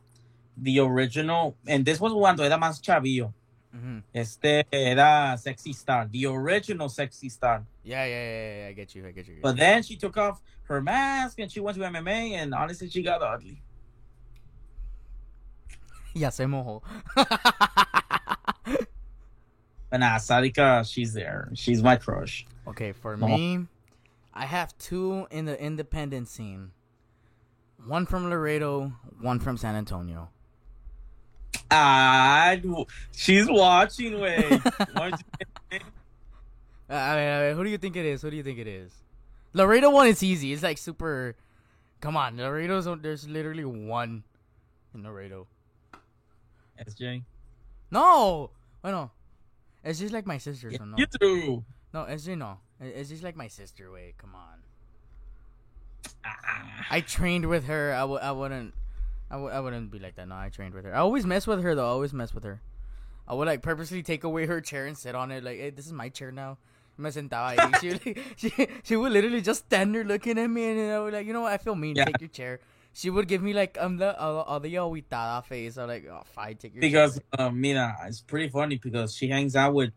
the 0.56 0.80
original, 0.80 1.54
and 1.66 1.84
this 1.84 2.00
was 2.00 2.12
cuando 2.12 2.42
era 2.42 2.56
más 2.58 2.80
chavillo. 2.82 3.32
hmm 3.72 3.98
Este 4.14 4.64
era 4.72 5.36
Sexy 5.38 5.72
Star, 5.72 6.08
the 6.10 6.26
original 6.26 6.88
Sexy 6.88 7.28
Star. 7.28 7.64
Yeah, 7.84 8.04
yeah, 8.04 8.24
yeah, 8.24 8.56
yeah, 8.62 8.68
I 8.68 8.72
get 8.72 8.94
you, 8.94 9.06
I 9.06 9.12
get 9.12 9.28
you. 9.28 9.36
But 9.42 9.56
then 9.56 9.82
she 9.82 9.96
took 9.96 10.16
off 10.16 10.40
her 10.64 10.80
mask 10.80 11.38
and 11.38 11.50
she 11.52 11.60
went 11.60 11.76
to 11.76 11.84
MMA, 11.84 12.32
and 12.32 12.54
honestly, 12.54 12.88
she 12.88 13.02
got 13.02 13.22
ugly. 13.22 13.62
ya 16.14 16.30
se 16.30 16.44
mojó. 16.46 16.82
But 19.90 20.00
nah, 20.00 20.16
Sadika, 20.16 20.90
she's 20.90 21.12
there. 21.14 21.48
She's 21.54 21.82
my 21.82 21.96
crush. 21.96 22.46
okay, 22.66 22.92
for 22.92 23.16
me, 23.16 23.66
I 24.34 24.44
have 24.44 24.76
two 24.78 25.26
in 25.30 25.46
the 25.46 25.60
independent 25.60 26.28
scene. 26.28 26.72
One 27.86 28.04
from 28.06 28.28
Laredo, 28.28 28.92
one 29.20 29.38
from 29.40 29.56
San 29.56 29.74
Antonio. 29.76 30.28
Ah, 31.70 32.56
she's 33.12 33.48
watching. 33.48 34.20
Wait, 34.20 34.44
Why 34.92 35.10
don't 35.10 35.22
you- 35.70 35.78
Uh, 36.90 36.94
I 36.94 37.16
mean, 37.16 37.28
I 37.28 37.46
mean, 37.48 37.56
who 37.56 37.64
do 37.64 37.70
you 37.70 37.76
think 37.78 37.96
it 37.96 38.06
is? 38.06 38.22
Who 38.22 38.30
do 38.30 38.36
you 38.36 38.42
think 38.42 38.58
it 38.58 38.66
is? 38.66 38.92
Laredo 39.52 39.90
one 39.90 40.06
is 40.06 40.22
easy. 40.22 40.52
It's 40.52 40.62
like 40.62 40.78
super. 40.78 41.34
Come 42.00 42.16
on, 42.16 42.36
Laredo's. 42.36 42.86
There's 43.02 43.28
literally 43.28 43.64
one 43.66 44.22
in 44.94 45.02
Laredo. 45.02 45.46
SJ. 46.86 47.24
No, 47.90 48.50
oh 48.84 48.90
no, 48.90 49.10
it's 49.84 49.98
just 49.98 50.12
like 50.12 50.26
my 50.26 50.38
sister. 50.38 50.72
So 50.72 50.84
no, 50.84 50.96
You 50.96 51.06
too. 51.06 51.64
no, 51.94 52.02
it's 52.04 52.26
you 52.26 52.36
no. 52.36 52.58
It- 52.80 52.94
It's 52.96 53.08
just 53.10 53.22
like 53.22 53.36
my 53.36 53.48
sister. 53.48 53.90
Wait, 53.90 54.16
come 54.18 54.34
on. 54.34 54.58
Ah. 56.24 56.86
I 56.90 57.00
trained 57.00 57.46
with 57.48 57.64
her. 57.66 57.92
I 57.94 58.00
w- 58.00 58.20
I 58.20 58.32
wouldn't. 58.32 58.74
I 59.30 59.34
w- 59.34 59.50
I 59.52 59.60
wouldn't 59.60 59.90
be 59.90 59.98
like 59.98 60.16
that. 60.16 60.28
No, 60.28 60.36
I 60.36 60.48
trained 60.48 60.74
with 60.74 60.84
her. 60.84 60.94
I 60.94 60.98
always 60.98 61.26
mess 61.26 61.46
with 61.46 61.62
her 61.62 61.74
though. 61.74 61.84
I 61.86 61.90
always 61.90 62.12
mess 62.12 62.32
with 62.34 62.44
her. 62.44 62.60
I 63.26 63.34
would 63.34 63.46
like 63.46 63.60
purposely 63.62 64.02
take 64.02 64.24
away 64.24 64.46
her 64.46 64.60
chair 64.60 64.86
and 64.86 64.96
sit 64.96 65.14
on 65.14 65.30
it. 65.30 65.44
Like, 65.44 65.58
hey, 65.58 65.70
this 65.70 65.86
is 65.86 65.92
my 65.92 66.08
chair 66.08 66.32
now. 66.32 66.56
Me 66.96 67.10
sentaba 67.10 67.54
ahí. 67.56 67.70
She, 67.80 67.88
would, 67.90 68.06
like, 68.06 68.18
she 68.36 68.68
she 68.82 68.96
would 68.96 69.12
literally 69.12 69.40
just 69.42 69.66
stand 69.66 69.94
there 69.94 70.04
looking 70.04 70.38
at 70.38 70.48
me, 70.48 70.64
and 70.70 70.92
I 70.92 70.98
would 71.00 71.12
like, 71.12 71.26
you 71.26 71.32
know 71.32 71.42
what? 71.42 71.52
I 71.52 71.58
feel 71.58 71.74
mean. 71.76 71.94
Yeah. 71.96 72.06
Take 72.06 72.20
your 72.20 72.28
chair. 72.30 72.60
She 72.92 73.10
would 73.10 73.28
give 73.28 73.42
me 73.42 73.52
like 73.52 73.78
um 73.80 73.96
the 73.96 74.20
uh, 74.20 74.44
uh, 74.46 74.58
the 74.58 74.74
aguitada 74.74 75.44
face. 75.44 75.76
I'm 75.76 75.88
like, 75.88 76.06
oh, 76.10 76.22
fine, 76.24 76.56
take 76.56 76.74
your 76.74 76.80
because 76.80 77.20
uh, 77.38 77.50
Mina, 77.50 77.94
it's 78.06 78.20
pretty 78.20 78.48
funny 78.48 78.76
because 78.76 79.14
she 79.14 79.28
hangs 79.28 79.54
out 79.54 79.74
with 79.74 79.92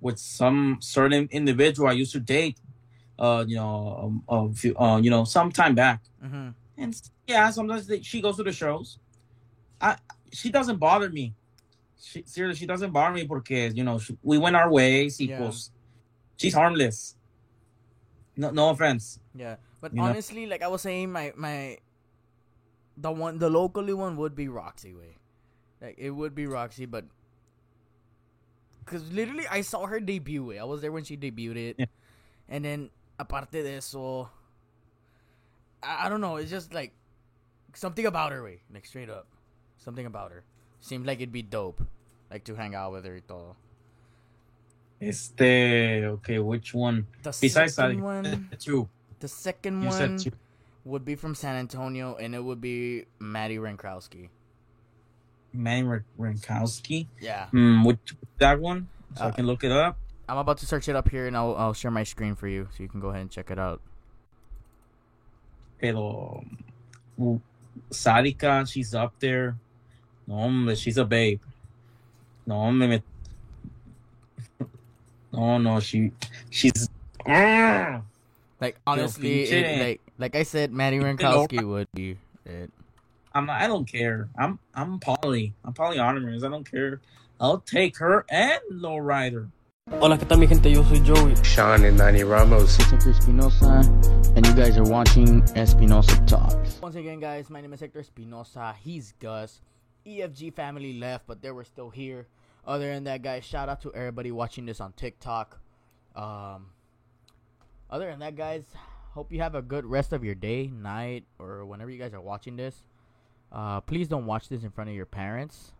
with 0.00 0.18
some 0.18 0.78
certain 0.80 1.28
individual 1.30 1.88
I 1.88 1.92
used 1.92 2.12
to 2.12 2.20
date. 2.20 2.58
Uh, 3.18 3.44
you 3.46 3.56
know, 3.56 4.22
um, 4.28 4.50
a 4.50 4.52
few, 4.54 4.76
uh, 4.76 4.98
you 4.98 5.10
know, 5.10 5.24
some 5.24 5.50
time 5.50 5.74
back, 5.74 6.02
hmm 6.20 6.50
and 6.78 6.94
yeah, 7.26 7.48
sometimes 7.50 7.86
they, 7.86 8.02
she 8.02 8.20
goes 8.20 8.36
to 8.36 8.42
the 8.42 8.52
shows. 8.52 8.98
I 9.80 9.96
she 10.32 10.50
doesn't 10.50 10.78
bother 10.78 11.08
me. 11.10 11.34
She, 12.00 12.22
seriously, 12.26 12.60
she 12.60 12.66
doesn't 12.66 12.92
bother 12.92 13.14
me 13.14 13.26
porque 13.26 13.72
you 13.74 13.84
know 13.84 13.98
she, 13.98 14.16
we 14.22 14.38
went 14.38 14.56
our 14.56 14.70
ways. 14.70 15.20
Yeah. 15.20 15.50
She's 16.36 16.54
harmless. 16.54 17.16
No, 18.36 18.50
no 18.50 18.70
offense. 18.70 19.18
Yeah, 19.34 19.56
but 19.80 19.92
You 19.92 20.02
know? 20.02 20.08
honestly, 20.08 20.46
like 20.46 20.62
I 20.62 20.68
was 20.68 20.82
saying, 20.82 21.10
my 21.12 21.32
my 21.36 21.78
the 22.96 23.10
one 23.12 23.38
the 23.38 23.50
locally 23.50 23.92
one 23.94 24.16
would 24.16 24.34
be 24.34 24.48
Roxy 24.48 24.94
way, 24.94 25.16
like 25.80 25.96
it 25.98 26.10
would 26.10 26.34
be 26.34 26.46
Roxy, 26.46 26.86
but 26.86 27.04
because 28.84 29.12
literally 29.12 29.46
I 29.50 29.60
saw 29.62 29.86
her 29.86 30.00
debut. 30.00 30.52
eh. 30.52 30.58
I 30.60 30.64
was 30.64 30.80
there 30.80 30.92
when 30.92 31.04
she 31.04 31.16
debuted 31.16 31.56
it, 31.56 31.76
Yeah. 31.78 31.86
and 32.48 32.64
then 32.64 32.90
aparte 33.18 33.50
de 33.52 33.76
eso, 33.76 34.30
I, 35.82 36.06
I 36.06 36.08
don't 36.08 36.20
know. 36.20 36.36
It's 36.36 36.50
just 36.50 36.72
like 36.72 36.92
something 37.74 38.06
about 38.06 38.32
her, 38.32 38.42
way 38.42 38.62
like 38.72 38.86
straight 38.86 39.10
up, 39.10 39.26
something 39.78 40.06
about 40.06 40.30
her 40.32 40.44
seemed 40.80 41.04
like 41.06 41.18
it'd 41.18 41.32
be 41.32 41.42
dope, 41.42 41.82
like 42.30 42.44
to 42.44 42.54
hang 42.54 42.74
out 42.74 42.92
with 42.92 43.04
her. 43.04 43.14
y 43.14 43.22
todo. 43.26 43.56
Este, 45.00 46.04
okay, 46.04 46.38
which 46.38 46.72
one? 46.72 47.06
The 47.22 47.36
Besides 47.38 47.74
second 47.74 47.98
that, 47.98 48.02
one, 48.02 48.48
two. 48.58 48.88
the 49.20 49.28
second 49.28 49.82
You 49.82 49.92
said 49.92 50.10
one 50.10 50.18
two. 50.18 50.32
Would 50.86 51.04
be 51.04 51.16
from 51.16 51.34
San 51.34 51.56
Antonio, 51.56 52.14
and 52.14 52.32
it 52.34 52.38
would 52.42 52.60
be 52.60 53.06
Maddie 53.18 53.58
Rankowski. 53.58 54.28
Manny 55.52 55.82
Ra- 55.82 55.98
Rankowski. 56.16 57.08
Yeah, 57.20 57.46
Hmm, 57.50 57.82
which 57.82 57.98
that 58.38 58.60
one? 58.60 58.86
So 59.16 59.24
I 59.24 59.28
Uh, 59.28 59.32
can 59.32 59.46
look 59.46 59.64
it 59.64 59.72
up. 59.72 59.98
I'm 60.28 60.38
about 60.38 60.58
to 60.58 60.66
search 60.66 60.88
it 60.88 60.94
up 60.94 61.08
here, 61.08 61.26
and 61.26 61.36
I'll 61.36 61.56
I'll 61.56 61.72
share 61.74 61.90
my 61.90 62.04
screen 62.04 62.36
for 62.36 62.46
you, 62.46 62.68
so 62.76 62.82
you 62.84 62.88
can 62.88 63.00
go 63.00 63.08
ahead 63.08 63.22
and 63.22 63.30
check 63.30 63.50
it 63.50 63.58
out. 63.58 63.80
Pero 65.80 66.44
uh, 67.20 67.36
Sadika, 67.90 68.66
she's 68.70 68.94
up 68.94 69.14
there. 69.18 69.56
No, 70.26 70.36
hombre, 70.36 70.74
she's 70.76 70.98
a 70.98 71.04
babe. 71.04 71.40
No, 72.46 72.70
me... 72.70 73.02
No, 75.32 75.58
no, 75.58 75.80
she, 75.80 76.12
she's. 76.50 76.88
Ah! 77.26 78.02
Like 78.60 78.78
honestly, 78.86 79.44
pinche- 79.46 79.52
it, 79.52 79.80
like 79.80 80.00
like 80.18 80.34
I 80.34 80.42
said, 80.42 80.72
Maddie 80.72 80.98
Pinche 80.98 81.18
Rankowski 81.18 81.66
would 81.66 81.88
be 81.92 82.18
it. 82.44 82.70
I'm 83.34 83.46
not, 83.46 83.60
I 83.60 83.66
don't 83.66 83.84
care. 83.84 84.28
I'm 84.38 84.58
I'm 84.74 84.98
Polly. 84.98 85.52
I'm 85.64 85.74
polyamorous. 85.74 86.44
I 86.44 86.48
don't 86.48 86.68
care. 86.68 87.00
I'll 87.40 87.58
take 87.58 87.98
her 87.98 88.24
and 88.30 88.60
Lowrider. 88.72 89.50
Hola, 90.00 90.18
¿qué 90.18 90.26
tal 90.26 90.38
mi 90.38 90.46
gente? 90.46 90.68
Yo 90.68 90.82
soy 90.82 90.98
Joey. 91.00 91.36
Sean 91.44 91.84
and 91.84 91.96
Manny 91.96 92.24
Ramos. 92.24 92.76
It's 92.78 92.90
Hector 92.90 93.12
Espinoza, 93.12 93.86
and 94.36 94.44
you 94.44 94.52
guys 94.54 94.76
are 94.78 94.84
watching 94.84 95.42
Espinoza 95.54 96.26
Talks. 96.26 96.80
Once 96.80 96.96
again, 96.96 97.20
guys, 97.20 97.50
my 97.50 97.60
name 97.60 97.72
is 97.72 97.80
Hector 97.80 98.02
Espinoza. 98.02 98.74
He's 98.76 99.12
Gus. 99.20 99.60
EFG 100.04 100.54
family 100.54 100.98
left, 100.98 101.26
but 101.26 101.42
they 101.42 101.50
were 101.50 101.64
still 101.64 101.90
here. 101.90 102.26
Other 102.66 102.92
than 102.92 103.04
that, 103.04 103.22
guys, 103.22 103.44
shout 103.44 103.68
out 103.68 103.82
to 103.82 103.94
everybody 103.94 104.32
watching 104.32 104.66
this 104.66 104.80
on 104.80 104.92
TikTok. 104.92 105.60
Um, 106.16 106.70
other 107.90 108.10
than 108.10 108.18
that, 108.20 108.34
guys, 108.34 108.64
hope 109.16 109.32
you 109.32 109.40
have 109.40 109.54
a 109.54 109.62
good 109.62 109.86
rest 109.86 110.12
of 110.12 110.22
your 110.22 110.34
day, 110.34 110.66
night, 110.66 111.24
or 111.38 111.64
whenever 111.64 111.90
you 111.90 111.98
guys 111.98 112.12
are 112.12 112.20
watching 112.20 112.54
this. 112.54 112.82
Uh, 113.50 113.80
please 113.80 114.08
don't 114.08 114.26
watch 114.26 114.50
this 114.50 114.62
in 114.62 114.70
front 114.70 114.90
of 114.90 114.94
your 114.94 115.06
parents. 115.06 115.72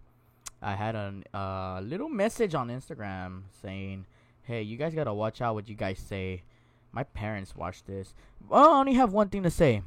I 0.63 0.75
had 0.75 0.95
a 0.95 1.23
uh, 1.37 1.83
little 1.83 2.09
message 2.09 2.55
on 2.55 2.69
Instagram 2.69 3.43
saying, 3.61 4.07
"Hey, 4.43 4.63
you 4.63 4.79
guys 4.79 4.95
gotta 4.95 5.13
watch 5.13 5.43
out 5.43 5.55
what 5.55 5.69
you 5.69 5.75
guys 5.75 5.99
say." 5.99 6.45
My 6.93 7.05
parents 7.05 7.55
watch 7.55 7.85
this. 7.85 8.15
Well, 8.49 8.71
I 8.71 8.79
only 8.79 8.95
have 8.95 9.13
one 9.13 9.29
thing 9.29 9.43
to 9.43 9.51
say. 9.51 9.83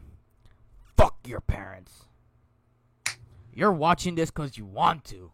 Fuck 0.96 1.16
your 1.26 1.42
parents. 1.42 2.06
You're 3.52 3.72
watching 3.72 4.14
this 4.14 4.30
because 4.30 4.60
you 4.60 4.66
want 4.66 5.06
to. 5.06 5.32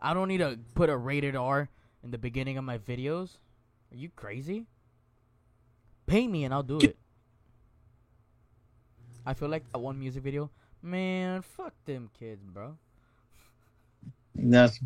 I 0.00 0.14
don't 0.14 0.28
need 0.28 0.38
to 0.38 0.60
put 0.76 0.90
a 0.90 0.96
rated 0.96 1.34
R 1.34 1.70
in 2.04 2.12
the 2.12 2.18
beginning 2.18 2.56
of 2.56 2.62
my 2.62 2.78
videos. 2.78 3.38
Are 3.90 3.96
you 3.96 4.10
crazy? 4.14 4.68
Pay 6.06 6.28
me 6.28 6.44
and 6.44 6.52
I'll 6.52 6.62
do 6.62 6.78
it. 6.78 6.96
I 9.26 9.34
feel 9.34 9.48
like 9.48 9.70
that 9.72 9.78
one 9.78 9.98
music 9.98 10.22
video. 10.22 10.50
Man, 10.82 11.40
fuck 11.42 11.72
them 11.84 12.10
kids, 12.18 12.44
bro. 12.44 12.76
That's 14.34 14.78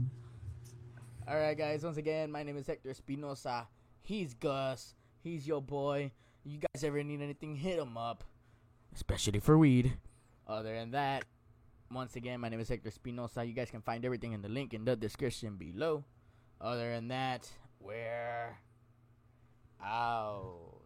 Alright, 1.28 1.58
guys, 1.58 1.84
once 1.84 1.98
again, 1.98 2.30
my 2.30 2.42
name 2.42 2.56
is 2.56 2.66
Hector 2.66 2.88
Espinoza. 2.88 3.66
He's 4.02 4.32
Gus. 4.32 4.94
He's 5.22 5.46
your 5.46 5.60
boy. 5.60 6.12
You 6.44 6.58
guys 6.58 6.82
ever 6.84 7.02
need 7.02 7.20
anything, 7.20 7.56
hit 7.56 7.78
him 7.78 7.98
up. 7.98 8.24
Especially 8.94 9.40
for 9.40 9.58
weed. 9.58 9.92
Other 10.46 10.74
than 10.74 10.92
that, 10.92 11.24
once 11.92 12.16
again, 12.16 12.40
my 12.40 12.48
name 12.48 12.60
is 12.60 12.68
Hector 12.68 12.90
Espinoza. 12.90 13.46
You 13.46 13.52
guys 13.52 13.70
can 13.70 13.82
find 13.82 14.04
everything 14.04 14.32
in 14.32 14.40
the 14.40 14.48
link 14.48 14.72
in 14.72 14.84
the 14.84 14.96
description 14.96 15.56
below. 15.56 16.04
Other 16.60 16.94
than 16.94 17.08
that, 17.08 17.50
we're 17.80 18.56
out. 19.84 20.77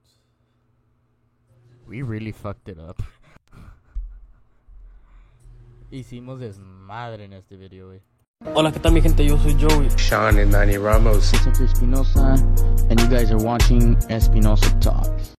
We 1.92 2.00
really 2.00 2.32
fucked 2.32 2.70
it 2.70 2.78
up. 2.78 3.02
Hicimos 5.92 6.40
desmadre 6.40 7.24
en 7.24 7.34
este 7.34 7.58
video, 7.58 7.88
güey. 7.88 8.00
Hola, 8.54 8.72
¿qué 8.72 8.80
tal 8.80 8.92
mi 8.92 9.02
gente? 9.02 9.26
Yo 9.26 9.36
soy 9.36 9.54
Joey. 9.60 9.90
Sean 9.98 10.38
and 10.38 10.50
Manny 10.50 10.78
Ramos. 10.78 11.30
It's 11.34 11.44
Hector 11.44 11.66
Espinoza, 11.66 12.38
and 12.88 12.98
you 12.98 13.06
guys 13.08 13.30
are 13.30 13.36
watching 13.36 13.96
Espinoza 14.08 14.70
Talks. 14.80 15.28